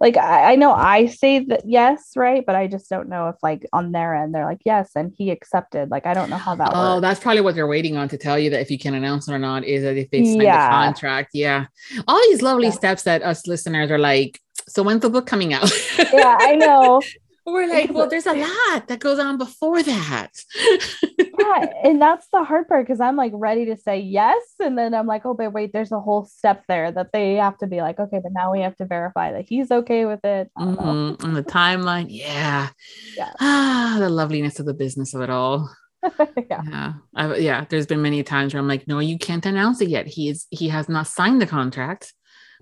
[0.00, 3.36] like I, I, know I say that yes, right, but I just don't know if
[3.42, 5.90] like on their end they're like yes, and he accepted.
[5.90, 6.70] Like I don't know how that.
[6.72, 7.02] Oh, works.
[7.02, 9.34] that's probably what they're waiting on to tell you that if you can announce it
[9.34, 10.68] or not is that if they sign yeah.
[10.68, 11.30] the contract.
[11.34, 11.66] Yeah,
[12.06, 12.72] all these lovely yeah.
[12.72, 14.40] steps that us listeners are like.
[14.68, 15.70] So when's the book coming out?
[15.98, 17.00] yeah, I know.
[17.46, 20.32] We're like, well, there's a lot that goes on before that.
[21.38, 24.94] yeah, and that's the hard part because I'm like ready to say yes, and then
[24.94, 27.80] I'm like, oh, but wait, there's a whole step there that they have to be
[27.80, 30.50] like, okay, but now we have to verify that he's okay with it.
[30.58, 31.24] Mm-hmm.
[31.24, 32.70] On the timeline, yeah,
[33.16, 35.70] yeah, ah, the loveliness of the business of it all.
[36.18, 36.92] yeah, yeah.
[37.14, 37.64] I, yeah.
[37.68, 40.08] There's been many times where I'm like, no, you can't announce it yet.
[40.08, 42.12] He is, he has not signed the contract.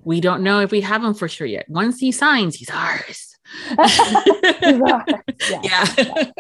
[0.03, 1.67] We don't know if we have him for sure yet.
[1.69, 3.34] Once he signs, he's ours.
[3.79, 5.05] yeah.
[5.63, 6.31] yeah.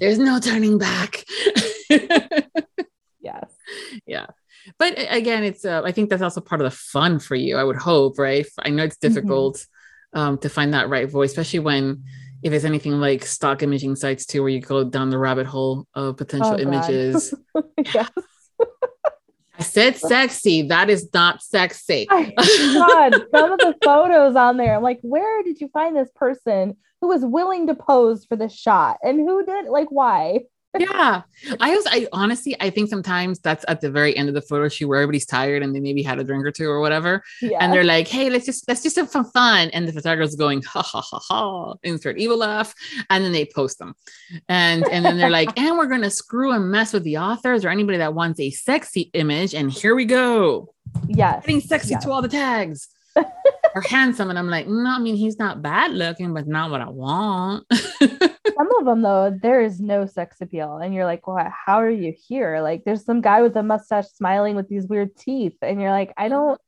[0.00, 1.24] There's no turning back.
[3.20, 3.50] yes.
[4.06, 4.26] Yeah.
[4.78, 7.56] But again, it's uh, I think that's also part of the fun for you.
[7.56, 8.46] I would hope, right?
[8.58, 9.14] I know it's mm-hmm.
[9.14, 10.18] difficult mm-hmm.
[10.18, 12.04] um, to find that right voice, especially when
[12.42, 15.86] if it's anything like stock imaging sites too, where you go down the rabbit hole
[15.94, 17.34] of potential oh, images.
[17.94, 18.10] yes.
[19.58, 20.62] I said sexy.
[20.62, 22.06] That is not sexy.
[22.40, 26.10] Oh God, some of the photos on there, I'm like, where did you find this
[26.14, 28.98] person who was willing to pose for this shot?
[29.02, 30.40] And who did like why?
[30.78, 31.22] Yeah.
[31.60, 34.68] I was i honestly i think sometimes that's at the very end of the photo
[34.68, 37.58] shoot where everybody's tired and they maybe had a drink or two or whatever yeah.
[37.60, 40.62] and they're like hey let's just let's just have some fun and the photographer's going
[40.62, 42.74] ha ha ha ha insert evil laugh
[43.10, 43.94] and then they post them.
[44.48, 47.68] And and then they're like and we're gonna screw and mess with the authors or
[47.68, 49.54] anybody that wants a sexy image?
[49.54, 50.74] And here we go.
[51.06, 51.40] Yeah.
[51.40, 52.04] getting sexy yes.
[52.04, 52.88] to all the tags.
[53.74, 56.80] Or handsome and i'm like no i mean he's not bad looking but not what
[56.80, 57.66] i want
[58.58, 61.90] some of them though there is no sex appeal and you're like well how are
[61.90, 65.80] you here like there's some guy with a mustache smiling with these weird teeth and
[65.80, 66.60] you're like i don't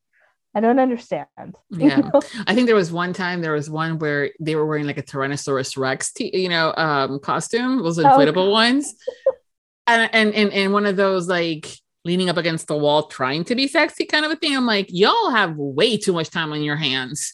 [0.53, 1.27] I don't understand.
[1.69, 2.09] Yeah.
[2.45, 5.01] I think there was one time there was one where they were wearing like a
[5.01, 8.51] Tyrannosaurus Rex, t- you know, um, costume, those oh, inflatable oh.
[8.51, 8.93] ones.
[9.87, 11.73] And, and, and, and one of those like
[12.03, 14.53] leaning up against the wall, trying to be sexy kind of a thing.
[14.53, 17.33] I'm like, y'all have way too much time on your hands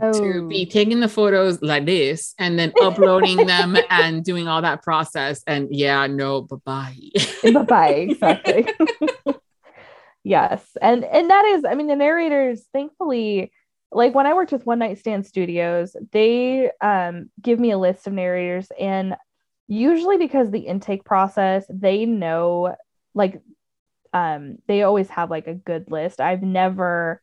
[0.00, 0.12] oh.
[0.12, 4.82] to be taking the photos like this and then uploading them and doing all that
[4.82, 5.42] process.
[5.46, 6.96] And yeah, no, bye bye.
[7.52, 7.88] bye bye.
[7.88, 8.66] Exactly.
[10.24, 10.64] yes.
[10.80, 13.52] And and that is, I mean, the narrators, thankfully,
[13.90, 18.06] like when I worked with One Night Stand Studios, they um, give me a list
[18.06, 19.16] of narrators, and
[19.68, 22.74] usually because the intake process, they know
[23.14, 23.40] like
[24.12, 26.20] um, they always have like a good list.
[26.20, 27.22] I've never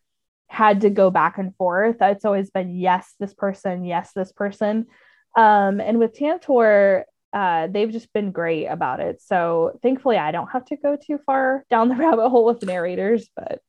[0.49, 1.97] had to go back and forth.
[2.01, 4.87] It's always been yes, this person, yes, this person.
[5.37, 9.21] Um, and with Tantor, uh, they've just been great about it.
[9.21, 13.29] So thankfully, I don't have to go too far down the rabbit hole with narrators,
[13.35, 13.61] but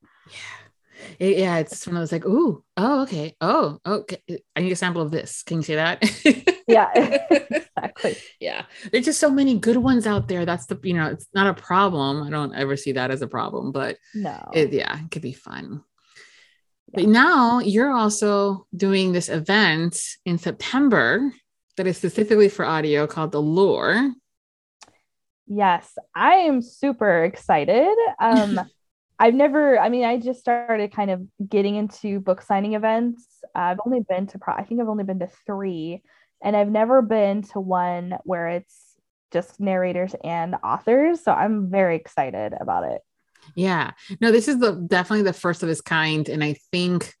[1.19, 1.27] yeah.
[1.27, 4.21] yeah, it's one of those like, ooh, oh, okay, oh, okay.
[4.55, 5.43] I need a sample of this.
[5.43, 6.03] Can you say that?
[6.67, 6.89] yeah,
[7.29, 8.17] exactly.
[8.39, 10.45] Yeah, there's just so many good ones out there.
[10.45, 12.23] That's the you know, it's not a problem.
[12.23, 15.33] I don't ever see that as a problem, but no, it, yeah, it could be
[15.33, 15.83] fun.
[16.93, 21.33] But now you're also doing this event in September
[21.77, 24.11] that is specifically for audio called Allure.
[25.47, 27.95] Yes, I am super excited.
[28.19, 28.59] Um,
[29.19, 33.23] I've never, I mean, I just started kind of getting into book signing events.
[33.53, 36.01] I've only been to, pro- I think I've only been to three,
[36.43, 38.95] and I've never been to one where it's
[39.31, 41.23] just narrators and authors.
[41.23, 43.01] So I'm very excited about it.
[43.55, 43.91] Yeah.
[44.19, 46.27] No, this is the definitely the first of its kind.
[46.29, 47.13] And I think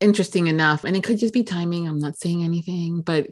[0.00, 1.86] interesting enough, and it could just be timing.
[1.86, 3.28] I'm not saying anything, but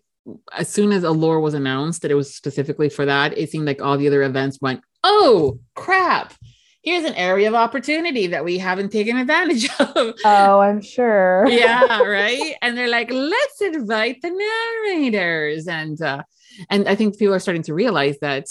[0.52, 3.82] as soon as Allure was announced that it was specifically for that, it seemed like
[3.82, 6.34] all the other events went, oh crap.
[6.82, 10.14] Here's an area of opportunity that we haven't taken advantage of.
[10.24, 11.46] Oh, I'm sure.
[11.48, 12.54] yeah, right.
[12.62, 15.68] And they're like, let's invite the narrators.
[15.68, 16.22] And uh,
[16.70, 18.46] and I think people are starting to realize that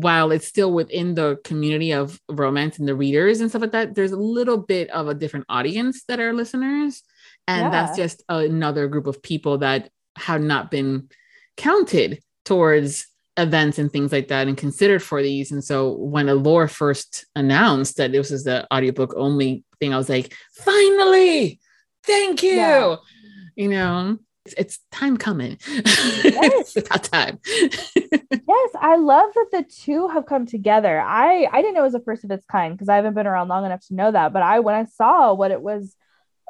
[0.00, 3.96] while it's still within the community of romance and the readers and stuff like that,
[3.96, 7.02] there's a little bit of a different audience that are listeners.
[7.48, 7.70] And yeah.
[7.70, 11.08] that's just another group of people that have not been
[11.56, 15.50] counted towards events and things like that and considered for these.
[15.50, 20.08] And so when Allure first announced that this was the audiobook only thing, I was
[20.08, 21.58] like, finally,
[22.04, 22.54] thank you.
[22.54, 22.96] Yeah.
[23.56, 24.18] You know,
[24.56, 25.58] it's, time coming.
[25.66, 26.76] Yes.
[26.76, 27.38] it's about time.
[27.46, 31.00] yes, I love that the two have come together.
[31.00, 33.26] I I didn't know it was the first of its kind because I haven't been
[33.26, 34.32] around long enough to know that.
[34.32, 35.96] But I when I saw what it was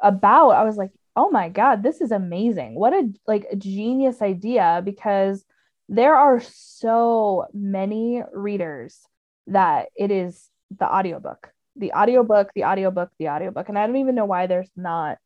[0.01, 2.75] about, I was like, oh my god, this is amazing.
[2.75, 5.43] What a like a genius idea because
[5.89, 8.99] there are so many readers
[9.47, 14.13] that it is the audiobook the audiobook the audiobook the audiobook and i don't even
[14.13, 15.17] know why there's not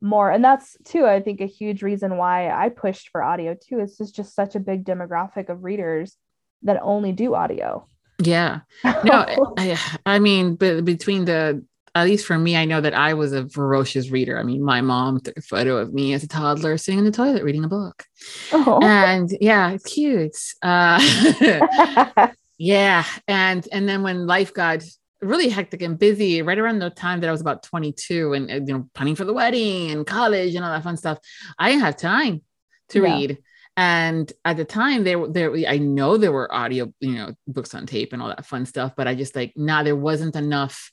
[0.00, 0.30] more.
[0.30, 3.98] And that's too i think a huge reason why i pushed for audio too it's
[3.98, 6.16] just, just such a big demographic of readers
[6.62, 7.86] that only do audio.
[8.20, 8.60] Yeah.
[8.84, 13.14] No I, I mean but between the at least for me i know that i
[13.14, 14.38] was a ferocious reader.
[14.38, 17.10] I mean my mom took a photo of me as a toddler sitting in the
[17.10, 18.04] toilet reading a book.
[18.52, 18.80] Oh.
[18.82, 20.36] and yeah it's cute.
[20.62, 20.98] Uh,
[22.58, 23.04] yeah.
[23.26, 24.82] And and then when life got
[25.20, 28.74] really hectic and busy right around the time that I was about 22 and, you
[28.74, 31.18] know planning for the wedding and college and all that fun stuff.
[31.58, 32.42] I didn't have time
[32.90, 33.14] to yeah.
[33.14, 33.38] read.
[33.76, 37.86] And at the time there there I know there were audio, you know, books on
[37.86, 40.92] tape and all that fun stuff, but I just like nah there wasn't enough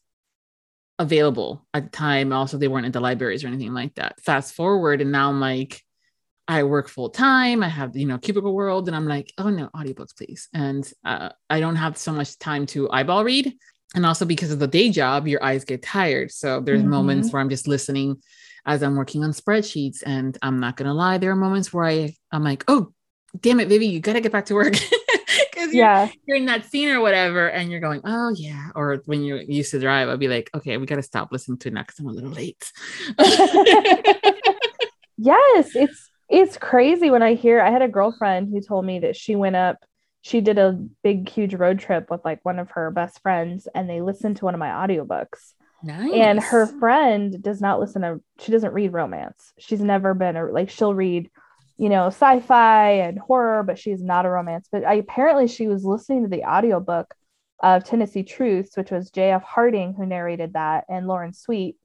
[0.97, 2.31] available at the time.
[2.31, 4.21] Also they weren't in the libraries or anything like that.
[4.21, 5.81] Fast forward and now I'm like
[6.47, 7.63] I work full time.
[7.63, 10.47] I have, you know, cubicle world, and I'm like, oh no, audiobooks, please.
[10.53, 13.57] And uh, I don't have so much time to eyeball read
[13.95, 16.31] and also because of the day job your eyes get tired.
[16.31, 16.89] So there's mm-hmm.
[16.89, 18.21] moments where i'm just listening
[18.65, 22.13] as i'm working on spreadsheets and i'm not gonna lie there are moments where i
[22.31, 22.91] i'm like oh
[23.39, 24.75] damn it vivi you gotta get back to work.
[25.51, 26.09] Because yeah.
[26.27, 28.69] you're in that scene or whatever and you're going oh yeah.
[28.75, 31.69] Or when you used to drive i'd be like okay we gotta stop listening to
[31.69, 32.71] it now because i'm a little late.
[35.17, 39.15] Yes it's it's crazy when i hear i had a girlfriend who told me that
[39.15, 39.77] she went up
[40.25, 40.71] she did a
[41.03, 44.45] big huge road trip with like one of her best friends and they listened to
[44.45, 45.53] one of my audiobooks.
[45.83, 46.13] Nice.
[46.13, 49.53] and her friend does not listen to she doesn't read romance.
[49.59, 51.29] She's never been a like she'll read
[51.77, 54.67] you know sci-fi and horror but she's not a romance.
[54.71, 57.13] But I, apparently she was listening to the audiobook
[57.59, 61.75] of tennessee truths which was jf harding who narrated that and lauren sweet.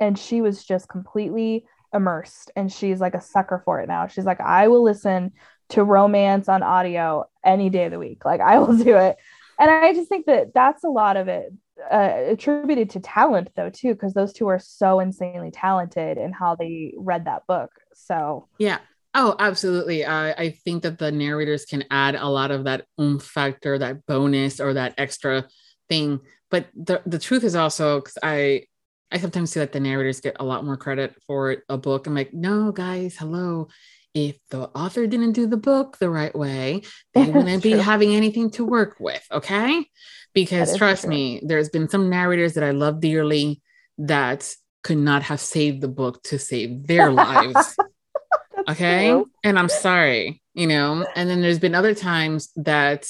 [0.00, 4.06] And she was just completely immersed and she's like a sucker for it now.
[4.06, 5.32] She's like i will listen
[5.68, 8.24] to romance on audio any day of the week.
[8.24, 9.16] Like I will do it.
[9.58, 11.52] And I just think that that's a lot of it
[11.90, 16.54] uh, attributed to talent though too because those two are so insanely talented in how
[16.54, 17.70] they read that book.
[17.94, 18.78] So Yeah.
[19.14, 20.04] Oh, absolutely.
[20.04, 24.06] Uh, I think that the narrators can add a lot of that oomph factor, that
[24.06, 25.46] bonus or that extra
[25.88, 26.20] thing.
[26.50, 28.64] But the, the truth is also because I
[29.10, 32.06] I sometimes see that the narrators get a lot more credit for a book.
[32.06, 33.68] I'm like, no, guys, hello
[34.14, 36.82] if the author didn't do the book the right way,
[37.14, 39.24] they wouldn't be having anything to work with.
[39.30, 39.86] Okay.
[40.34, 41.10] Because trust true.
[41.10, 43.60] me, there's been some narrators that I love dearly
[43.98, 47.76] that could not have saved the book to save their lives.
[48.68, 49.10] okay.
[49.10, 49.30] True.
[49.44, 51.06] And I'm sorry, you know.
[51.14, 53.06] And then there's been other times that,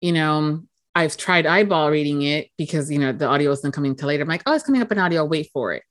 [0.00, 0.64] you know,
[0.96, 4.22] I've tried eyeball reading it because, you know, the audio isn't coming till later.
[4.22, 5.82] I'm like, oh, it's coming up in audio, wait for it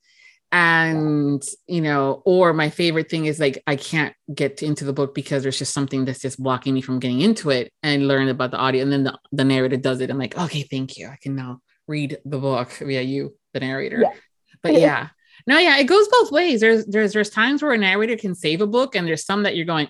[0.54, 5.16] and you know or my favorite thing is like i can't get into the book
[5.16, 8.52] because there's just something that's just blocking me from getting into it and learn about
[8.52, 8.84] the audio.
[8.84, 10.12] And then the, the narrator does it.
[10.12, 11.08] I'm like okay thank you.
[11.08, 14.02] I can now read the book via you the narrator.
[14.02, 14.14] Yeah.
[14.62, 15.10] but yeah.
[15.48, 16.62] No yeah it goes both ways.
[16.62, 19.56] There's there's there's times where a narrator can save a book and there's some that
[19.56, 19.90] you're going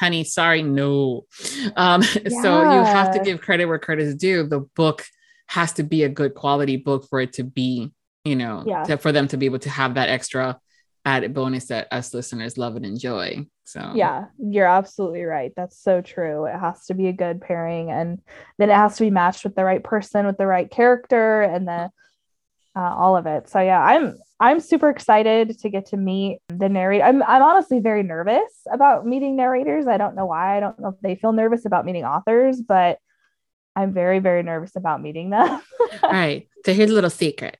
[0.00, 1.24] honey sorry no.
[1.76, 2.28] Um yeah.
[2.42, 4.42] so you have to give credit where credit is due.
[4.48, 5.04] The book
[5.46, 7.92] has to be a good quality book for it to be
[8.28, 8.84] you know, yeah.
[8.84, 10.58] to, for them to be able to have that extra
[11.04, 13.46] added bonus that us listeners love and enjoy.
[13.64, 15.52] So yeah, you're absolutely right.
[15.56, 16.46] That's so true.
[16.46, 18.20] It has to be a good pairing, and
[18.58, 21.66] then it has to be matched with the right person, with the right character, and
[21.66, 21.90] the
[22.76, 23.48] uh, all of it.
[23.48, 27.04] So yeah, I'm I'm super excited to get to meet the narrator.
[27.04, 29.86] I'm I'm honestly very nervous about meeting narrators.
[29.86, 30.56] I don't know why.
[30.56, 32.98] I don't know if they feel nervous about meeting authors, but
[33.74, 35.60] I'm very very nervous about meeting them.
[36.02, 36.48] all right.
[36.64, 37.58] So here's a little secret.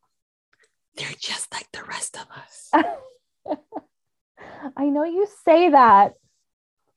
[0.99, 2.71] They're just like the rest of us.
[4.77, 6.15] I know you say that,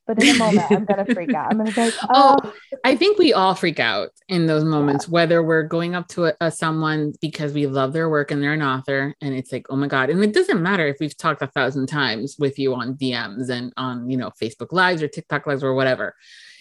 [0.06, 1.52] but in a moment, I'm gonna freak out.
[1.52, 2.36] I'm gonna be like, oh.
[2.42, 2.52] oh.
[2.84, 5.12] I think we all freak out in those moments, yeah.
[5.12, 8.54] whether we're going up to a, a, someone because we love their work and they're
[8.54, 10.10] an author, and it's like, oh my god.
[10.10, 13.72] And it doesn't matter if we've talked a thousand times with you on DMs and
[13.76, 16.16] on you know Facebook Lives or TikTok Lives or whatever.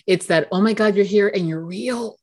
[0.05, 2.17] It's that, oh my god, you're here and you're real.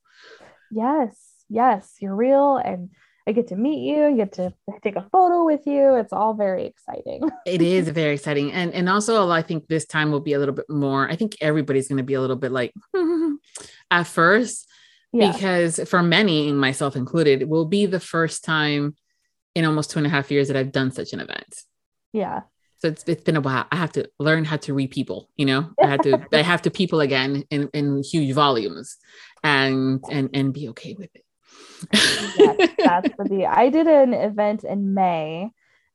[0.71, 1.17] Yes,
[1.49, 2.91] yes, you're real and
[3.29, 5.97] I get to meet you, I get to take a photo with you.
[5.97, 7.29] It's all very exciting.
[7.47, 8.53] it is very exciting.
[8.53, 11.07] And and also I think this time will be a little bit more.
[11.07, 12.73] I think everybody's going to be a little bit like
[13.91, 14.67] at first
[15.13, 15.31] yeah.
[15.31, 18.97] because for many, myself included, it will be the first time
[19.55, 21.55] in almost two and a half years that I've done such an event.
[22.15, 22.43] Yeah.
[22.79, 23.67] So it's, it's been a while.
[23.71, 26.63] I have to learn how to re people, you know, I had to, I have
[26.63, 28.97] to people again in, in huge volumes
[29.45, 31.25] and, and, and be okay with it
[31.93, 33.47] yes, that's the.
[33.47, 35.51] I did an event in May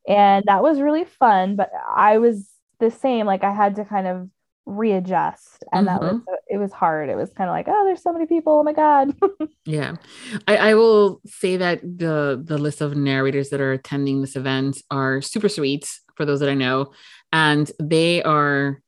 [0.07, 3.25] and that was really fun, but I was the same.
[3.25, 4.29] Like I had to kind of
[4.65, 6.05] readjust and mm-hmm.
[6.05, 8.59] that was it was hard it was kind of like oh there's so many people
[8.59, 9.13] oh my god
[9.65, 9.95] yeah
[10.47, 14.81] I, I will say that the the list of narrators that are attending this event
[14.89, 16.93] are super sweet for those that i know
[17.33, 18.81] and they are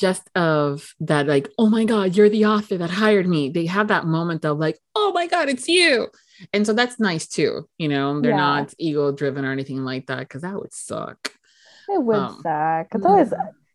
[0.00, 3.88] just of that like oh my god you're the author that hired me they have
[3.88, 6.08] that moment of like oh my god it's you
[6.54, 8.36] and so that's nice too you know they're yeah.
[8.36, 11.34] not ego driven or anything like that because that would suck
[11.90, 13.34] it would um, suck it's always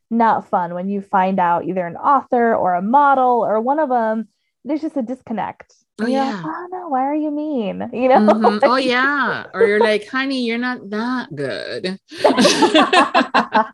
[0.10, 3.90] not fun when you find out either an author or a model or one of
[3.90, 4.28] them
[4.64, 6.36] there's just a disconnect Oh yeah.
[6.36, 7.90] Like, oh no, why are you mean?
[7.94, 8.18] You know?
[8.18, 8.58] Mm-hmm.
[8.64, 9.46] oh yeah.
[9.54, 11.98] Or you're like, honey, you're not that good.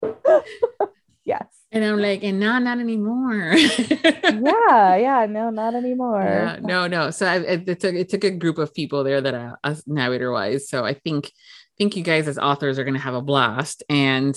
[1.24, 1.57] yes.
[1.70, 3.54] And I'm like, and now not anymore.
[3.54, 6.22] yeah, yeah, no, not anymore.
[6.22, 7.10] Yeah, no, no.
[7.10, 9.82] So I, it, it, took it took a group of people there that I, us
[9.86, 10.68] narrator wise.
[10.68, 11.30] So I think
[11.76, 14.36] think you guys as authors are going to have a blast and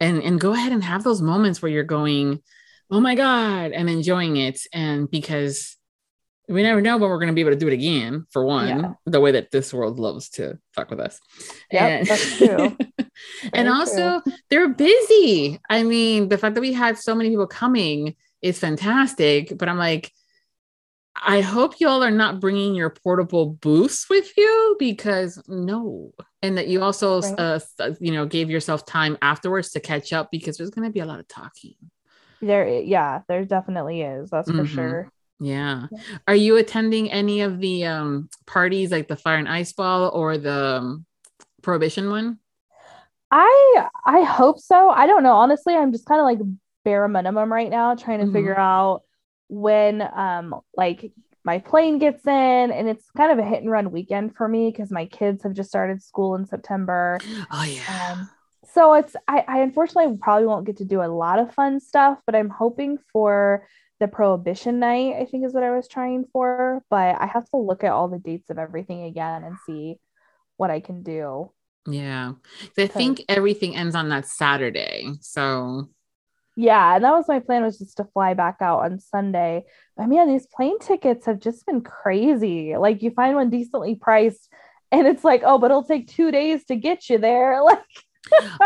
[0.00, 2.42] and and go ahead and have those moments where you're going,
[2.90, 4.60] oh my god, and enjoying it.
[4.72, 5.77] And because
[6.48, 8.68] we never know when we're going to be able to do it again for one
[8.68, 8.92] yeah.
[9.04, 11.20] the way that this world loves to fuck with us
[11.70, 12.76] yeah and, that's true
[13.52, 14.32] and also true.
[14.50, 19.56] they're busy i mean the fact that we had so many people coming is fantastic
[19.56, 20.12] but i'm like
[21.22, 26.68] i hope y'all are not bringing your portable booths with you because no and that
[26.68, 27.38] you also right.
[27.38, 27.60] uh,
[28.00, 31.06] you know gave yourself time afterwards to catch up because there's going to be a
[31.06, 31.74] lot of talking
[32.40, 34.60] there yeah there definitely is that's mm-hmm.
[34.60, 35.86] for sure yeah.
[36.26, 40.38] Are you attending any of the um, parties like the Fire and Ice Ball or
[40.38, 41.06] the um,
[41.62, 42.38] Prohibition one?
[43.30, 44.90] I I hope so.
[44.90, 45.34] I don't know.
[45.34, 46.38] Honestly, I'm just kind of like
[46.84, 48.34] bare minimum right now, trying to mm-hmm.
[48.34, 49.02] figure out
[49.48, 51.12] when um like
[51.44, 52.32] my plane gets in
[52.70, 55.54] and it's kind of a hit and run weekend for me because my kids have
[55.54, 57.18] just started school in September.
[57.50, 58.12] Oh yeah.
[58.12, 58.30] Um,
[58.72, 62.18] so it's I, I unfortunately probably won't get to do a lot of fun stuff,
[62.26, 63.66] but I'm hoping for
[64.00, 67.56] the prohibition night i think is what i was trying for but i have to
[67.56, 69.96] look at all the dates of everything again and see
[70.56, 71.50] what i can do.
[71.86, 72.32] Yeah
[72.76, 75.88] i think everything ends on that saturday so.
[76.56, 79.64] Yeah and that was my plan was just to fly back out on sunday.
[79.96, 82.76] But man these plane tickets have just been crazy.
[82.76, 84.52] Like you find one decently priced
[84.90, 87.60] and it's like oh but it'll take two days to get you there.
[87.64, 87.84] Like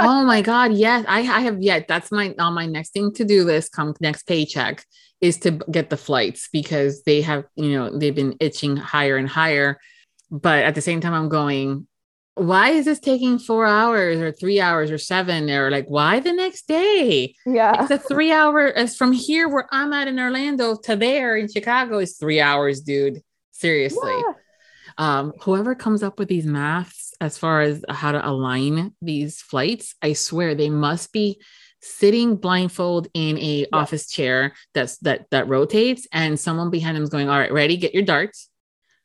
[0.00, 3.24] oh my god yes I, I have yet that's my on my next thing to
[3.24, 4.84] do list come next paycheck
[5.22, 9.28] is to get the flights because they have, you know, they've been itching higher and
[9.28, 9.78] higher.
[10.30, 11.86] But at the same time, I'm going,
[12.34, 15.48] why is this taking four hours or three hours or seven?
[15.48, 17.36] Or like, why the next day?
[17.46, 17.82] Yeah.
[17.82, 21.48] It's a three hour, as from here where I'm at in Orlando to there in
[21.50, 23.20] Chicago is three hours, dude.
[23.52, 24.12] Seriously.
[24.12, 24.32] Yeah.
[24.98, 29.94] Um, whoever comes up with these maths as far as how to align these flights,
[30.02, 31.40] I swear they must be
[31.82, 33.66] sitting blindfold in a yeah.
[33.72, 37.76] office chair that's that that rotates and someone behind them is going all right ready?
[37.76, 38.48] Get your darts.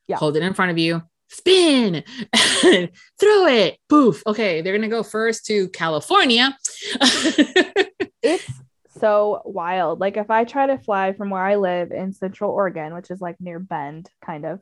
[0.08, 0.18] Yeah.
[0.18, 1.02] hold it in front of you.
[1.30, 2.04] Spin.
[2.62, 3.78] Throw it.
[3.90, 4.24] Poof.
[4.26, 6.58] Okay they're gonna go first to california.
[8.24, 8.52] It's
[9.00, 10.00] so wild.
[10.00, 13.22] Like if i try to fly from where i live in central oregon which is
[13.22, 14.60] like near bend kind of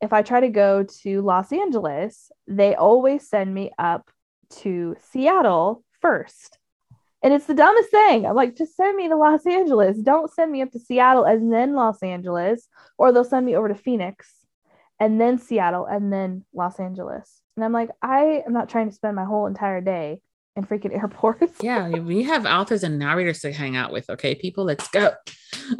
[0.00, 4.10] if i try to go to los angeles they always send me up
[4.50, 6.58] to Seattle first.
[7.22, 8.26] And it's the dumbest thing.
[8.26, 9.98] I'm like, just send me to Los Angeles.
[9.98, 13.68] Don't send me up to Seattle and then Los Angeles, or they'll send me over
[13.68, 14.28] to Phoenix
[15.00, 17.42] and then Seattle and then Los Angeles.
[17.56, 20.20] And I'm like, I am not trying to spend my whole entire day
[20.54, 21.58] in freaking airports.
[21.60, 24.08] yeah, we have authors and narrators to hang out with.
[24.08, 25.10] Okay, people, let's go.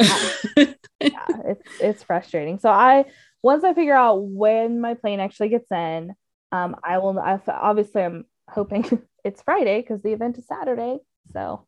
[0.01, 2.59] yeah, it's it's frustrating.
[2.59, 3.05] So I
[3.43, 6.14] once I figure out when my plane actually gets in,
[6.53, 7.18] um, I will.
[7.18, 10.99] I, obviously, I'm hoping it's Friday because the event is Saturday.
[11.32, 11.66] So.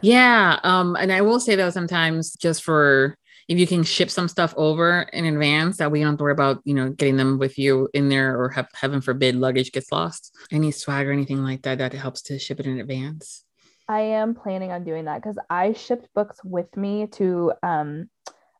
[0.00, 3.16] yeah, um, and I will say though, sometimes just for
[3.48, 6.32] if you can ship some stuff over in advance that we don't have to worry
[6.32, 9.90] about, you know, getting them with you in there or have, heaven forbid luggage gets
[9.90, 10.36] lost.
[10.50, 13.44] Any swag or anything like that that helps to ship it in advance.
[13.88, 18.08] I am planning on doing that because I shipped books with me to um,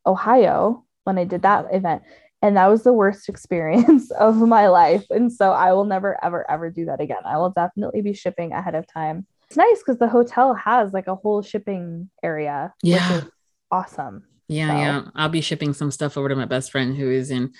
[0.04, 2.02] Ohio when I did that event.
[2.40, 5.04] And that was the worst experience of my life.
[5.10, 7.22] And so I will never, ever, ever do that again.
[7.24, 9.26] I will definitely be shipping ahead of time.
[9.48, 12.72] It's nice because the hotel has like a whole shipping area.
[12.82, 13.22] Yeah.
[13.70, 14.24] awesome.
[14.48, 14.76] Yeah, so.
[14.76, 15.02] yeah.
[15.14, 17.52] I'll be shipping some stuff over to my best friend who is in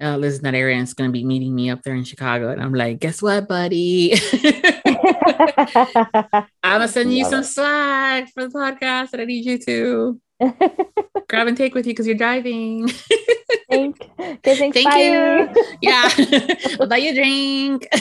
[0.00, 2.04] uh, lives in that area and is going to be meeting me up there in
[2.04, 2.50] Chicago.
[2.50, 4.14] And I'm like, guess what, buddy?
[6.62, 10.20] I'm gonna send you some swag for the podcast that I need you to
[11.28, 12.88] grab and take with you because you're driving.
[13.70, 14.10] Thank,
[14.42, 15.48] Thank you.
[15.82, 16.08] Yeah,
[16.80, 17.86] I'll buy you a drink.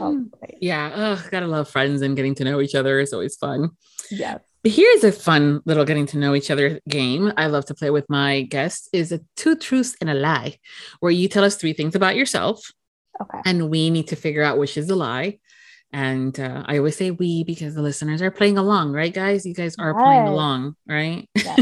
[0.00, 0.26] oh,
[0.60, 3.70] yeah, oh, gotta love friends and getting to know each other is always fun.
[4.10, 4.38] Yeah.
[4.62, 7.90] but Here's a fun little getting to know each other game I love to play
[7.90, 10.58] with my guests is a two truths and a lie,
[11.00, 12.72] where you tell us three things about yourself.
[13.20, 13.40] Okay.
[13.46, 15.38] And we need to figure out which is a lie.
[15.92, 19.46] And uh, I always say we because the listeners are playing along, right, guys?
[19.46, 20.02] You guys are yes.
[20.02, 21.28] playing along, right?
[21.34, 21.60] Yes,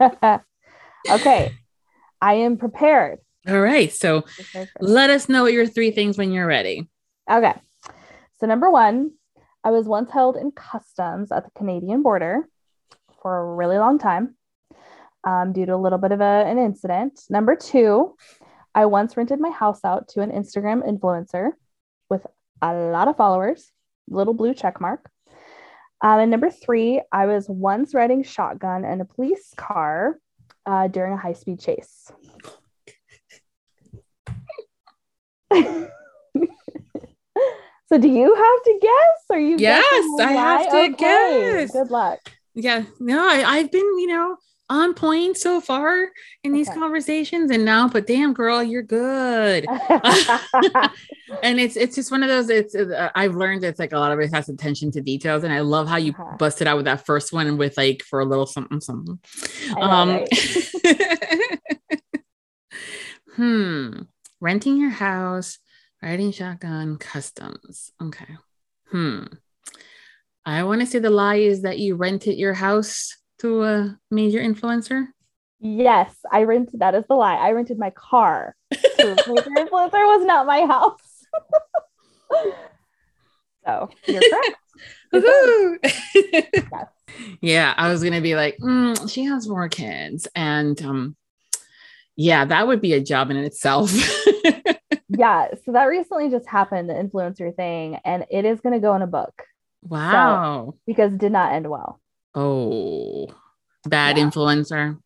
[0.00, 0.40] yes.
[1.10, 1.52] okay.
[2.20, 3.18] I am prepared.
[3.48, 3.92] All right.
[3.92, 4.24] So
[4.80, 6.88] let us know what your three things when you're ready.
[7.30, 7.54] Okay.
[8.38, 9.12] So, number one,
[9.62, 12.48] I was once held in customs at the Canadian border
[13.22, 14.36] for a really long time
[15.24, 17.20] um, due to a little bit of a, an incident.
[17.30, 18.16] Number two,
[18.74, 21.52] I once rented my house out to an Instagram influencer
[22.10, 22.26] with
[22.64, 23.70] a lot of followers,
[24.08, 25.10] little blue check mark.
[26.00, 30.18] Um, and number three, I was once riding shotgun in a police car
[30.66, 32.10] uh, during a high speed chase.
[37.94, 39.24] So do you have to guess?
[39.30, 40.94] Or you yes, I have to okay.
[40.96, 41.70] guess.
[41.70, 42.18] Good luck.
[42.54, 44.36] Yeah, no, I, have been, you know,
[44.70, 46.08] on point so far
[46.42, 46.78] in these okay.
[46.78, 49.66] conversations and now but damn girl you're good
[51.42, 54.10] and it's it's just one of those it's uh, i've learned it's like a lot
[54.10, 56.36] of it has attention to details and i love how you uh-huh.
[56.38, 59.18] busted out with that first one with like for a little something something
[59.76, 60.28] know, um right?
[63.36, 64.00] hmm
[64.40, 65.58] renting your house
[66.04, 67.90] Riding shotgun customs.
[68.02, 68.36] Okay.
[68.90, 69.22] Hmm.
[70.44, 74.40] I want to say the lie is that you rented your house to a major
[74.40, 75.06] influencer.
[75.60, 76.80] Yes, I rented.
[76.80, 77.36] That is the lie.
[77.36, 78.54] I rented my car.
[78.70, 81.24] Major influencer was not my house.
[83.64, 84.56] so you're correct.
[86.14, 86.86] yes.
[87.40, 91.16] Yeah, I was gonna be like, mm, she has more kids, and um,
[92.16, 93.92] yeah, that would be a job in itself
[95.18, 95.48] yeah.
[95.64, 99.02] So that recently just happened, the influencer thing, and it is going to go in
[99.02, 99.42] a book.
[99.82, 100.72] Wow.
[100.72, 102.00] So, because did not end well.
[102.34, 103.28] Oh,
[103.86, 104.24] bad yeah.
[104.24, 104.98] influencer.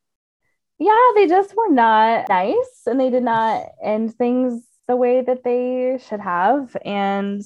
[0.78, 5.42] Yeah, they just were not nice and they did not end things the way that
[5.44, 6.76] they should have.
[6.84, 7.42] And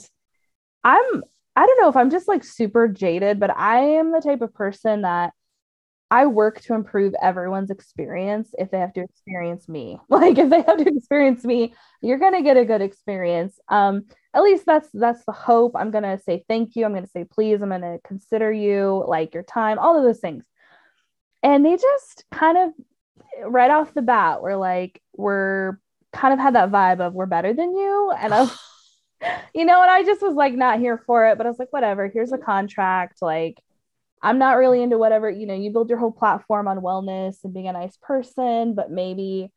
[0.85, 1.25] I'm,
[1.57, 4.55] I don't know if I'm just like super jaded, but I am the type of
[4.55, 5.33] person that
[6.11, 9.99] I work to improve everyone's experience if they have to experience me.
[10.11, 13.59] Like if they have to experience me, you're going to get a good experience.
[13.69, 14.05] Um
[14.35, 15.73] at least that's that's the hope.
[15.75, 16.85] I'm going to say thank you.
[16.85, 17.61] I'm going to say please.
[17.63, 20.45] I'm going to consider you, like your time, all of those things.
[21.43, 22.73] And they just kind of
[23.45, 25.79] right off the bat were like we're
[26.13, 28.51] kind of had that vibe of we're better than you and I
[29.55, 31.73] you know, and I just was like not here for it, but I was like
[31.73, 33.63] whatever, here's a contract like
[34.23, 37.53] I'm not really into whatever, you know, you build your whole platform on wellness and
[37.53, 39.51] being a nice person, but maybe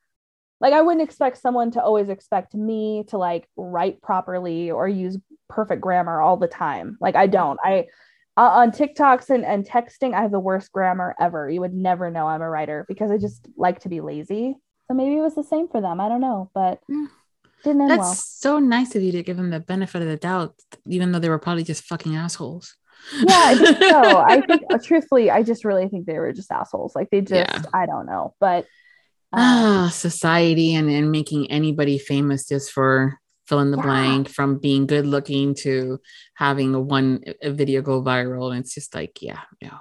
[0.60, 5.18] like I wouldn't expect someone to always expect me to like write properly or use
[5.50, 6.98] perfect grammar all the time.
[7.00, 7.60] Like I don't.
[7.64, 7.86] I
[8.38, 11.50] uh, on TikToks and, and texting, I have the worst grammar ever.
[11.50, 14.56] You would never know I'm a writer because I just like to be lazy.
[14.88, 16.02] So maybe it was the same for them.
[16.02, 16.80] I don't know, but
[17.64, 18.14] didn't end That's well.
[18.14, 20.54] so nice of you to give them the benefit of the doubt,
[20.88, 22.76] even though they were probably just fucking assholes
[23.14, 24.18] yeah, I think so.
[24.18, 26.96] I think uh, truthfully, I just really think they were just assholes.
[26.96, 27.62] Like they just, yeah.
[27.74, 28.66] I don't know, but
[29.36, 33.84] ah, society and and making anybody famous just for fill in the Yeah.
[33.84, 36.00] blank from being good looking to
[36.36, 38.52] having a one a video go viral.
[38.52, 39.80] And it's just like, yeah, yeah.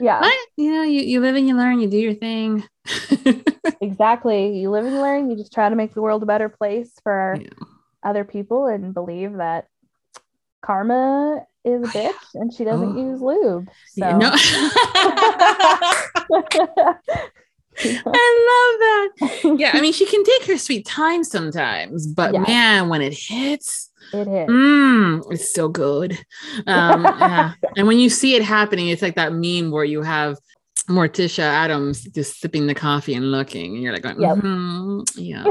[0.00, 2.64] Yeah, But you know, you, you live and you learn, you do your thing.
[3.80, 4.58] exactly.
[4.58, 5.30] You live and you learn.
[5.30, 7.48] You just try to make the world a better place for Yeah.
[8.04, 9.66] other people and believe that
[10.62, 13.10] karma is a Oh, bitch and she doesn't Oh.
[13.10, 13.68] use lube.
[13.88, 14.30] So Yeah, no.
[18.06, 19.58] I love that.
[19.58, 22.48] Yeah, I mean, she can take her sweet time sometimes, but Yes.
[22.48, 24.48] man, when it hits, it is.
[24.48, 26.18] mm, it's so good.
[26.66, 27.52] Um, yeah.
[27.76, 30.38] And when you see it happening, it's like that meme where you have
[30.88, 34.36] Morticia Addams just sipping the coffee and looking, and you're like, going, Yep.
[34.38, 35.42] "Mhm, yeah,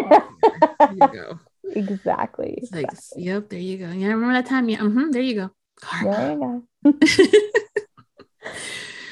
[0.80, 1.39] there you go.
[1.73, 2.55] exactly.
[2.61, 3.91] It's like, yep, there you go.
[3.91, 4.69] Yeah, remember that time?
[4.69, 5.49] Yeah, mhm, there you go.
[6.01, 6.93] There you go.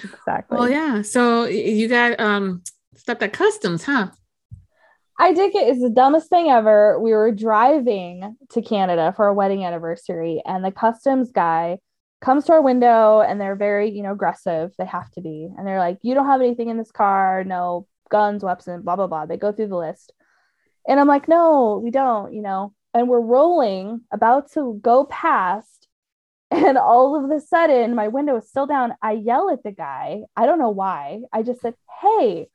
[0.04, 0.58] Exactly.
[0.58, 1.02] well, yeah.
[1.02, 2.62] So you got um
[2.96, 4.10] stopped at customs, huh?
[5.20, 7.00] I did it's the dumbest thing ever.
[7.00, 11.78] We were driving to Canada for a wedding anniversary, and the customs guy
[12.24, 14.72] comes to our window and they're very, you know, aggressive.
[14.78, 15.50] They have to be.
[15.56, 19.08] And they're like, You don't have anything in this car, no guns, weapons, blah, blah,
[19.08, 19.26] blah.
[19.26, 20.14] They go through the list.
[20.88, 22.74] And I'm like, No, we don't, you know.
[22.94, 25.88] And we're rolling, about to go past.
[26.52, 28.94] And all of a sudden, my window is still down.
[29.02, 30.22] I yell at the guy.
[30.36, 31.22] I don't know why.
[31.34, 32.48] I just said, Hey,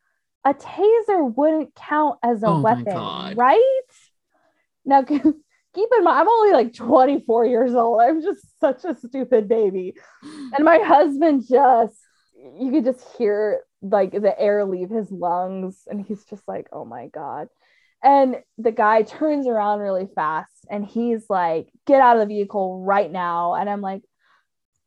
[0.48, 3.82] a taser wouldn't count as a Oh weapon, right?
[4.84, 8.00] Now, keep in mind, I'm only like 24 years old.
[8.00, 9.94] I'm just such a stupid baby.
[10.22, 11.96] And my husband just,
[12.58, 15.82] you could just hear like the air leave his lungs.
[15.86, 17.48] And he's just like, oh my God.
[18.02, 22.82] And the guy turns around really fast and he's like, get out of the vehicle
[22.82, 23.54] right now.
[23.54, 24.02] And I'm like,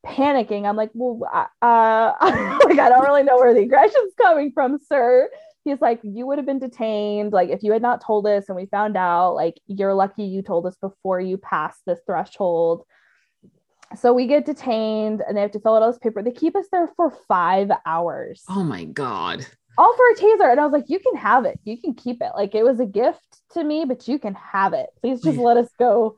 [0.05, 0.65] panicking.
[0.65, 1.19] I'm like, well,
[1.61, 2.13] uh,
[2.65, 5.29] like, I don't really know where the aggression's coming from, sir.
[5.63, 7.33] He's like, you would have been detained.
[7.33, 10.41] Like, if you had not told us and we found out, like, you're lucky you
[10.41, 12.83] told us before you passed this threshold.
[13.95, 16.23] So we get detained and they have to fill out all this paper.
[16.23, 19.45] They keep us there for five hours, Oh my god.
[19.77, 20.49] all for a taser.
[20.51, 21.59] And I was like, you can have it.
[21.63, 22.31] You can keep it.
[22.35, 24.89] Like, it was a gift to me, but you can have it.
[25.01, 25.43] Please just Yeah.
[25.43, 26.17] let us go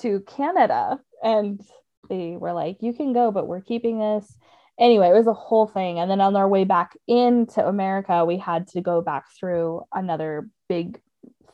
[0.00, 1.00] to Canada.
[1.22, 1.60] And
[2.08, 4.36] they were like, you can go, but we're keeping this.
[4.78, 5.98] Anyway, it was a whole thing.
[5.98, 10.48] And then on our way back into America, we had to go back through another
[10.68, 11.00] big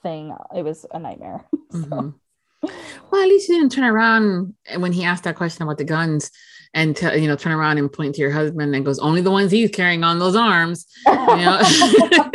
[0.03, 0.35] thing.
[0.55, 1.45] It was a nightmare.
[1.72, 2.14] So, Mhm.
[3.11, 6.31] Well, at least you didn't turn around when he asked that question about the guns
[6.72, 9.31] and to, you know turn around and point to your husband and goes, "Only the
[9.31, 11.61] ones he's carrying on those arms." You know?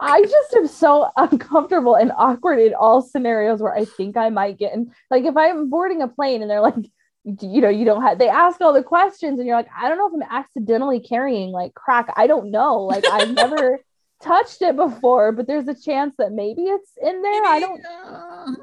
[0.00, 4.58] I just am so uncomfortable and awkward in all scenarios where I think I might
[4.58, 4.92] get in.
[5.10, 6.90] Like if I'm boarding a plane and they're like,
[7.40, 9.98] you know, you don't have, they ask all the questions and you're like, I don't
[9.98, 12.12] know if I'm accidentally carrying like crack.
[12.16, 12.80] I don't know.
[12.80, 13.80] Like I've never
[14.22, 17.44] touched it before, but there's a chance that maybe it's in there.
[17.44, 17.86] I don't,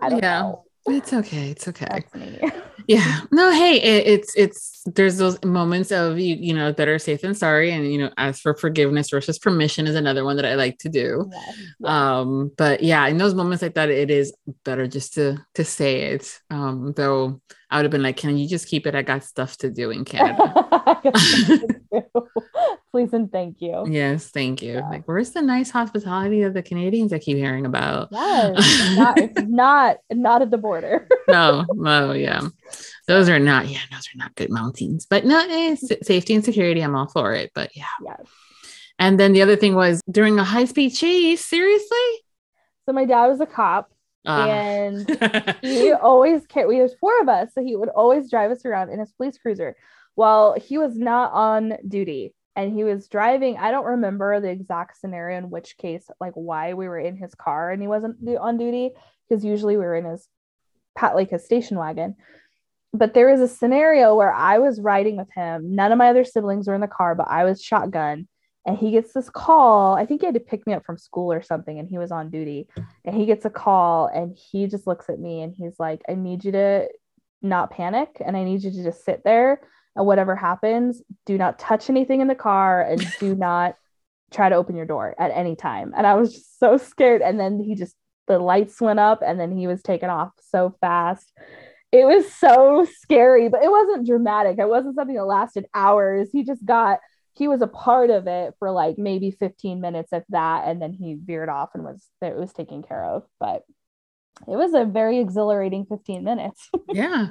[0.02, 0.66] I don't yeah, know.
[0.88, 1.52] It's okay.
[1.52, 2.04] It's okay.
[2.88, 3.22] Yeah.
[3.32, 7.34] No hey it, it's it's there's those moments of you you know better safe than
[7.34, 10.78] sorry and you know ask for forgiveness versus permission is another one that i like
[10.80, 11.28] to do.
[11.32, 12.20] Yes, yeah.
[12.20, 16.12] um but yeah in those moments like that it is better just to to say
[16.14, 16.40] it.
[16.52, 18.94] Um though i would have been like can you just keep it?
[18.94, 21.02] I got stuff to do in canada
[22.96, 23.86] Please and thank you.
[23.90, 24.90] yes thank you Yeah.
[24.90, 29.18] like where's the nice hospitality of the canadians i keep hearing about Yes, it's not,
[29.50, 31.06] not not at the border.
[31.28, 32.42] no no yeah
[33.08, 36.80] those are not yeah those are not good mountains but no it's safety and security
[36.82, 38.24] i'm all for it but yeah Yes.
[38.98, 41.44] And then the other thing was during a high speed chase.
[41.44, 42.08] Seriously?
[42.86, 43.92] So my dad was a cop,
[44.26, 44.48] Ah.
[44.48, 45.04] and
[45.62, 46.68] he always carried.
[46.70, 49.38] We there's four of us, so he would always drive us around in his police
[49.38, 49.76] cruiser.
[50.16, 53.58] Well, he was not on duty, and he was driving.
[53.58, 57.36] I don't remember the exact scenario in which case, like why we were in his
[57.36, 58.92] car and he wasn't on duty,
[59.28, 60.28] because usually we were in his
[60.96, 62.16] pat like his station wagon.
[62.94, 65.76] But there was a scenario where I was riding with him.
[65.76, 68.28] None of my other siblings were in the car, but I was shotgun.
[68.66, 69.96] And he gets this call.
[69.96, 72.12] I think he had to pick me up from school or something, and he was
[72.12, 72.68] on duty
[73.06, 76.14] and he gets a call and he just looks at me and he's like i
[76.14, 76.88] need you to
[77.42, 79.62] not panic and i need you to just sit there
[79.96, 83.76] and whatever happens do not touch anything in the car and do not
[84.32, 85.94] try to open your door at any time.
[85.96, 87.22] And i was just so scared.
[87.22, 87.96] And then he just
[88.28, 91.32] the lights went up and then he was taken off so fast.
[91.92, 94.58] It was so scary but it wasn't dramatic.
[94.60, 96.30] It wasn't something that lasted hours.
[96.32, 97.00] He just got
[97.34, 100.68] he was a part of it for like maybe 15 minutes if that.
[100.68, 103.24] And then he veered off and was it was taken care of.
[103.40, 103.64] But
[104.48, 106.70] it was a very exhilarating 15 minutes.
[106.94, 107.30] yeah.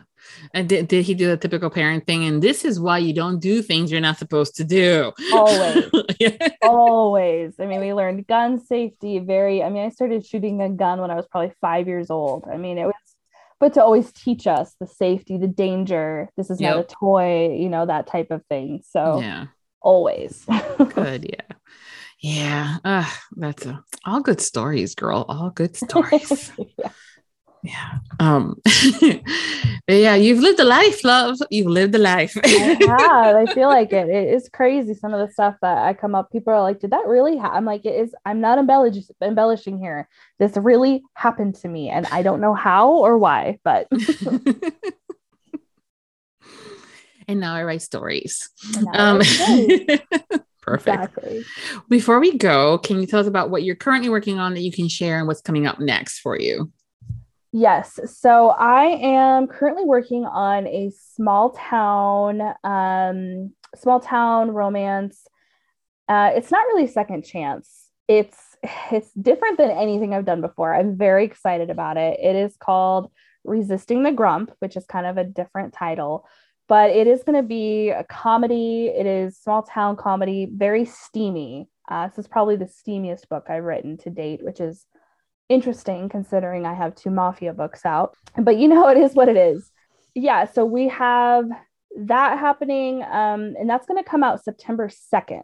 [0.52, 2.24] And did, did he do the typical parent thing?
[2.24, 5.12] And this is why you don't do things you're not supposed to do.
[5.32, 5.84] Always.
[6.62, 7.54] Always.
[7.60, 11.10] I mean, we learned gun safety very, I mean, I started shooting a gun when
[11.10, 12.46] I was probably five years old.
[12.50, 12.94] I mean, it was,
[13.60, 16.30] but to always teach us the safety, the danger.
[16.36, 16.74] This is yep.
[16.74, 18.82] not a toy, you know, that type of thing.
[18.84, 19.46] So, yeah.
[19.80, 20.46] Always.
[20.94, 21.30] Good.
[21.30, 21.56] Yeah.
[22.24, 23.04] Yeah, uh,
[23.36, 25.26] that's a, all good stories, girl.
[25.28, 26.50] All good stories.
[26.78, 26.88] yeah.
[27.62, 27.98] yeah.
[28.18, 28.62] Um.
[29.86, 31.36] yeah, you've lived a life, love.
[31.50, 32.34] You've lived a life.
[32.42, 33.44] I.
[33.46, 34.08] I feel like it.
[34.14, 34.94] It is crazy.
[34.94, 37.58] Some of the stuff that I come up, people are like, "Did that really happen?"
[37.58, 40.08] I'm like, "It is." I'm not embellish- embellishing here.
[40.38, 43.86] This really happened to me, and I don't know how or why, but.
[47.28, 48.48] and now I write stories.
[48.94, 49.20] Um,
[50.78, 51.16] Perfect.
[51.16, 51.44] Exactly.
[51.88, 54.72] Before we go, can you tell us about what you're currently working on that you
[54.72, 56.72] can share and what's coming up next for you?
[57.52, 58.00] Yes.
[58.06, 65.26] So I am currently working on a small town, um, small town romance.
[66.08, 67.86] Uh, it's not really second chance.
[68.08, 68.36] It's
[68.90, 70.74] it's different than anything I've done before.
[70.74, 72.18] I'm very excited about it.
[72.20, 73.10] It is called
[73.44, 76.26] Resisting the Grump, which is kind of a different title
[76.68, 78.86] but it is going to be a comedy.
[78.86, 81.68] It is small town comedy, very steamy.
[81.88, 84.86] Uh, this is probably the steamiest book I've written to date, which is
[85.48, 88.16] interesting considering I have two mafia books out.
[88.38, 89.70] But you know, it is what it is.
[90.14, 91.46] Yeah, so we have
[91.96, 95.42] that happening, um, and that's going to come out September 2nd.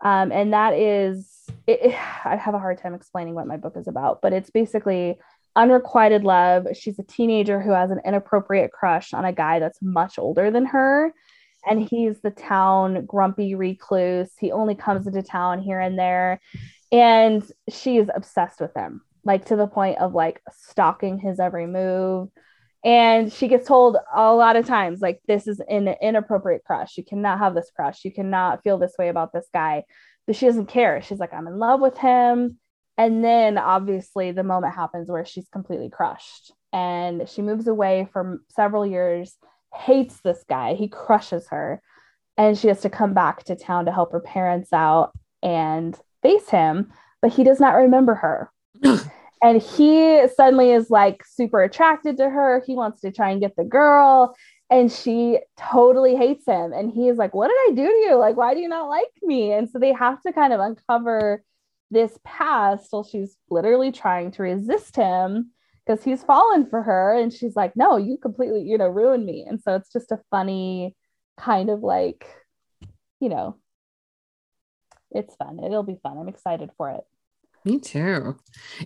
[0.00, 1.30] Um, and that is,
[1.66, 4.50] it, it, I have a hard time explaining what my book is about, but it's
[4.50, 5.18] basically
[5.56, 6.66] unrequited love.
[6.74, 10.66] She's a teenager who has an inappropriate crush on a guy that's much older than
[10.66, 11.12] her.
[11.66, 14.30] And he's the town grumpy recluse.
[14.38, 16.40] He only comes into town here and there.
[16.92, 22.28] And she's obsessed with him, like to the point of like stalking his every move.
[22.84, 26.98] And she gets told a lot of times, like, this is an inappropriate crush.
[26.98, 28.04] You cannot have this crush.
[28.04, 29.84] You cannot feel this way about this guy.
[30.26, 31.00] But she doesn't care.
[31.00, 32.58] She's like, I'm in love with him
[32.96, 36.52] and then obviously the moment happens where she's completely crushed.
[36.72, 39.36] And she moves away for several years,
[39.72, 41.80] hates this guy, he crushes her,
[42.36, 46.48] and she has to come back to town to help her parents out and face
[46.48, 46.92] him,
[47.22, 48.50] but he does not remember her.
[49.42, 52.62] and he suddenly is like super attracted to her.
[52.66, 54.34] He wants to try and get the girl.
[54.70, 56.72] And she totally hates him.
[56.72, 58.16] And he is like what did i do to you?
[58.16, 59.52] Like why do you not like me?
[59.52, 61.44] And so they have to kind of uncover
[61.94, 65.50] this past while she's literally trying to resist him
[65.86, 69.46] because he's fallen for her and she's like no you completely you know ruined me.
[69.48, 70.96] And so it's just a funny
[71.38, 72.26] kind of like
[73.20, 73.56] you know
[75.10, 75.60] it's fun.
[75.64, 76.18] It'll be fun.
[76.18, 77.04] I'm excited for it
[77.64, 78.36] me too.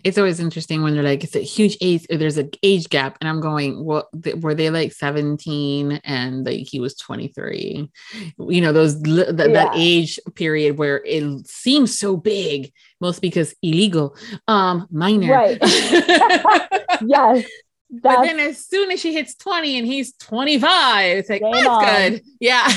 [0.04, 3.18] It's always interesting when they're like, it's a huge age, there's an age gap.
[3.20, 7.90] And I'm going, well, th- were they like 17 and like he was 23?
[8.38, 9.32] You know, those, th- yeah.
[9.32, 14.16] that age period where it seems so big, most because illegal,
[14.46, 15.32] um, minor.
[15.32, 15.58] Right.
[15.62, 17.44] yes.
[17.90, 21.66] That's, but then as soon as she hits 20 and he's 25, it's like, that's
[21.66, 21.84] on.
[21.84, 22.22] good.
[22.38, 22.68] Yeah.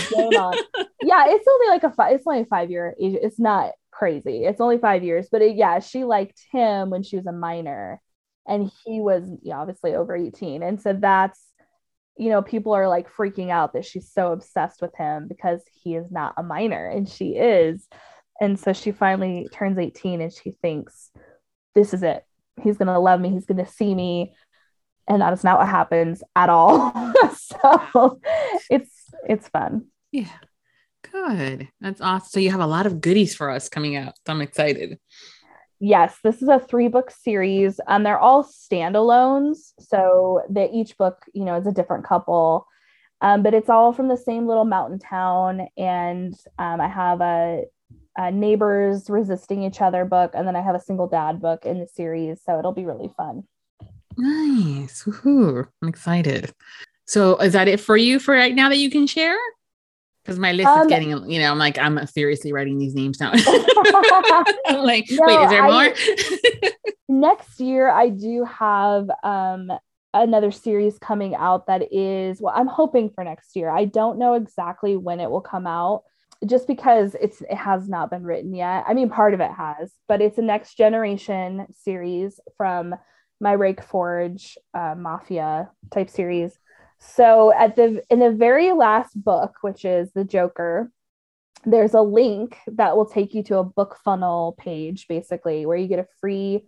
[1.03, 1.25] yeah.
[1.27, 3.17] It's only like a five, it's only a five year age.
[3.21, 4.45] It's not crazy.
[4.45, 8.01] It's only five years, but it, yeah, she liked him when she was a minor,
[8.47, 10.63] and he was obviously over 18.
[10.63, 11.39] And so that's,
[12.17, 15.93] you know, people are like freaking out that she's so obsessed with him because he
[15.93, 17.87] is not a minor, and she is.
[18.41, 21.11] And so she finally turns 18 and she thinks,
[21.75, 22.25] this is it.
[22.59, 23.29] He's going to love me.
[23.29, 24.33] He's going to see me.
[25.07, 26.91] And that is not what happens at all.
[27.37, 28.19] so
[28.67, 29.89] it's, it's fun.
[30.11, 30.25] Yeah.
[31.09, 31.67] Good.
[31.79, 32.29] That's awesome.
[32.29, 34.13] So you have a lot of goodies for us coming out.
[34.25, 34.99] So I'm excited.
[35.79, 37.79] Yes, this is a three book series.
[37.87, 39.73] and they're all standalones.
[39.79, 42.67] So that each book, you know, is a different couple.
[43.21, 45.67] Um, but it's all from the same little mountain town.
[45.77, 47.63] And um, I have a,
[48.17, 51.79] a neighbors resisting each other book, and then I have a single dad book in
[51.79, 52.41] the series.
[52.43, 53.43] So it'll be really fun.
[54.17, 55.05] Nice.
[55.05, 55.67] Woo-hoo.
[55.81, 56.53] I'm excited.
[57.05, 59.37] So is that it for you for right now that you can share?
[60.24, 63.19] Because my list um, is getting you know i'm like i'm seriously writing these names
[63.19, 66.72] now i'm like no, wait is there I, more?
[67.09, 69.72] Next year i do have um
[70.13, 73.69] another series coming out that is well i'm hoping for next year.
[73.69, 76.03] I don't know exactly when it will come out
[76.45, 78.84] just because it's it has not been written yet.
[78.88, 82.95] I mean part of it has but it's a next generation series from
[83.39, 86.57] my rake forge uh, mafia type series
[87.01, 90.91] so at the in the very last book, which is the Joker,
[91.65, 95.87] there's a link that will take you to a book funnel page basically where you
[95.87, 96.63] get a free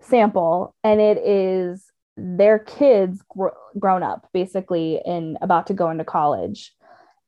[0.00, 1.86] sample, and it is
[2.18, 3.48] their kids gr-
[3.78, 6.74] grown up basically and about to go into college.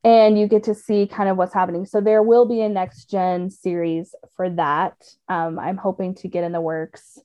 [0.05, 1.87] And you get to see kind of what's happening.
[1.87, 4.93] So there will be a next gen series for that.
[5.31, 7.19] Um, i'm hoping to get in the works.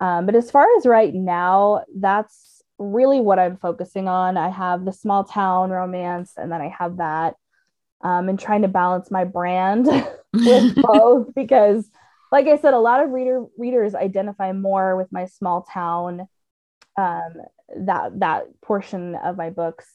[0.00, 4.84] Um, but as far as right now that's really what i'm focusing on i have
[4.84, 7.34] the small town romance and then i have that
[8.02, 9.86] um, and trying to balance my brand
[10.32, 11.88] with both because
[12.32, 16.26] like i said a lot of reader readers identify more with my small town
[16.96, 17.34] um,
[17.76, 19.86] that that portion of my books.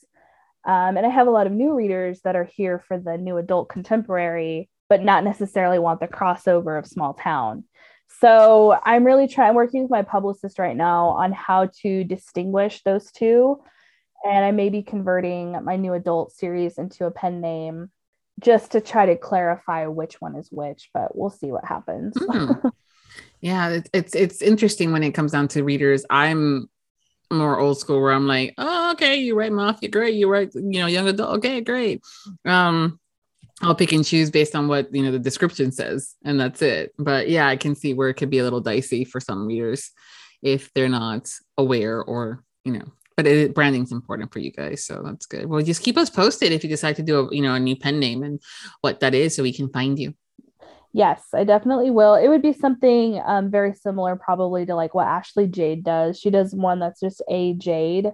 [0.66, 3.38] Um, and I have a lot of new readers that are here for the new
[3.38, 7.66] adult contemporary, but not necessarily want the crossover of small town.
[8.08, 13.12] So I'm really trying working with my publicist right now on how to distinguish those
[13.12, 13.62] two.
[14.24, 17.92] And I may be converting my new adult series into a pen name
[18.40, 22.16] just to try to clarify which one is which, but we'll see what happens.
[22.16, 22.72] mm.
[23.40, 26.06] Yeah, it's, it's it's interesting when it comes down to readers.
[26.10, 26.70] I'm
[27.32, 30.16] more old school where I'm like, oh, okay, you write mafia, great.
[30.16, 32.04] You write, you know, young adult, okay, great.
[32.44, 33.00] Um,
[33.62, 36.94] I'll pick and choose based on what you know the description says, and that's it.
[36.98, 39.92] But yeah, I can see where it could be a little dicey for some readers
[40.42, 42.86] if they're not aware or you know.
[43.16, 45.46] But it, branding's important for you guys, so that's good.
[45.46, 47.78] Well, just keep us posted if you decide to do a you know a new
[47.78, 48.42] pen name and
[48.82, 50.14] what that is, so we can find you.
[50.92, 52.16] Yes, I definitely will.
[52.16, 56.18] It would be something um, very similar, probably to like what Ashley Jade does.
[56.18, 58.12] She does one that's just a Jade.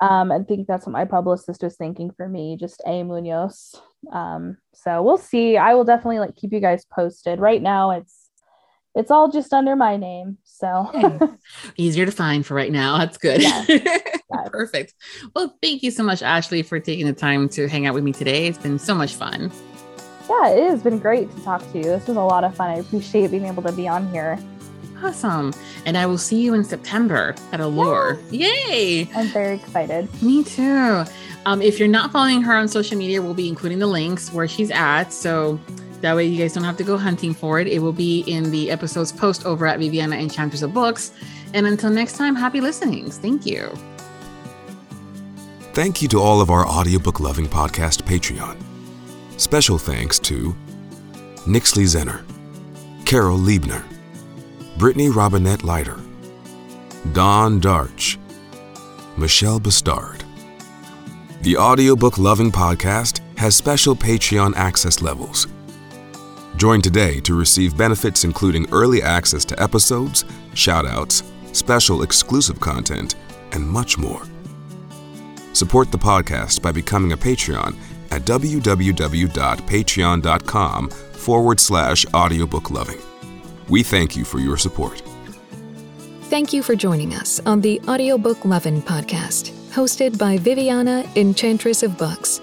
[0.00, 3.74] Um, I think that's what my publicist was thinking for me, just a Munoz.
[4.12, 5.56] Um, so we'll see.
[5.56, 7.40] I will definitely like keep you guys posted.
[7.40, 8.28] Right now, it's
[8.94, 11.38] it's all just under my name, so
[11.76, 12.98] easier to find for right now.
[12.98, 13.42] That's good.
[14.46, 14.94] Perfect.
[15.34, 18.12] Well, thank you so much, Ashley, for taking the time to hang out with me
[18.12, 18.46] today.
[18.46, 19.50] It's been so much fun
[20.28, 21.84] yeah, it has been great to talk to you.
[21.84, 22.70] This was a lot of fun.
[22.70, 24.38] I appreciate being able to be on here.
[25.02, 25.52] Awesome.
[25.84, 28.18] And I will see you in September at Allure.
[28.30, 28.48] Yeah.
[28.68, 29.10] Yay.
[29.14, 30.08] I'm very excited.
[30.22, 31.04] Me too.
[31.44, 34.48] Um, if you're not following her on social media, we'll be including the links where
[34.48, 35.12] she's at.
[35.12, 35.60] So
[36.00, 37.68] that way you guys don't have to go hunting for it.
[37.68, 41.12] It will be in the episode's post over at Viviana Enchantress of Books.
[41.54, 43.18] And until next time, happy listenings.
[43.18, 43.70] Thank you.
[45.72, 48.56] Thank you to all of our audiobook loving podcast Patreon.
[49.38, 50.56] Special thanks to
[51.46, 52.24] Nixley Zenner,
[53.04, 53.84] Carol Liebner,
[54.78, 55.98] Brittany Robinette Leiter,
[57.12, 58.18] Don Darch,
[59.16, 60.22] Michelle Bastard.
[61.40, 65.46] The Audiobook Lovin' Podcast has special Patreon access levels.
[66.58, 71.22] Join today to receive benefits including early access to episodes, shoutouts,
[71.56, 73.14] special exclusive content,
[73.52, 74.24] and much more.
[75.54, 77.74] Support the podcast by becoming a Patreon
[78.10, 82.98] at www.patreon.com forward slash audiobook loving.
[83.68, 85.02] We thank you for your support.
[86.22, 91.96] Thank you for joining us on the Audiobook Lovin' podcast, hosted by Viviana, Enchantress of
[91.96, 92.40] Books.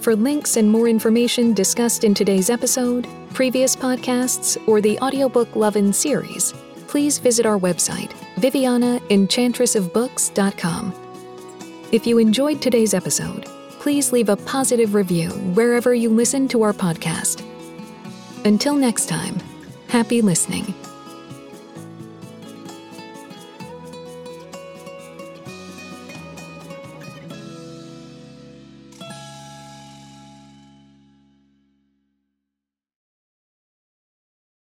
[0.00, 5.92] For links and more information discussed in today's episode, previous podcasts, or the Audiobook Lovin'
[5.92, 6.54] series,
[6.86, 10.94] please visit our website, vivianaenchantressofbooks.com.
[11.92, 13.46] If you enjoyed today's episode,
[13.80, 17.44] please leave a positive review wherever you listen to our podcast.
[18.44, 19.38] Until next time,
[19.96, 20.85] happy listening.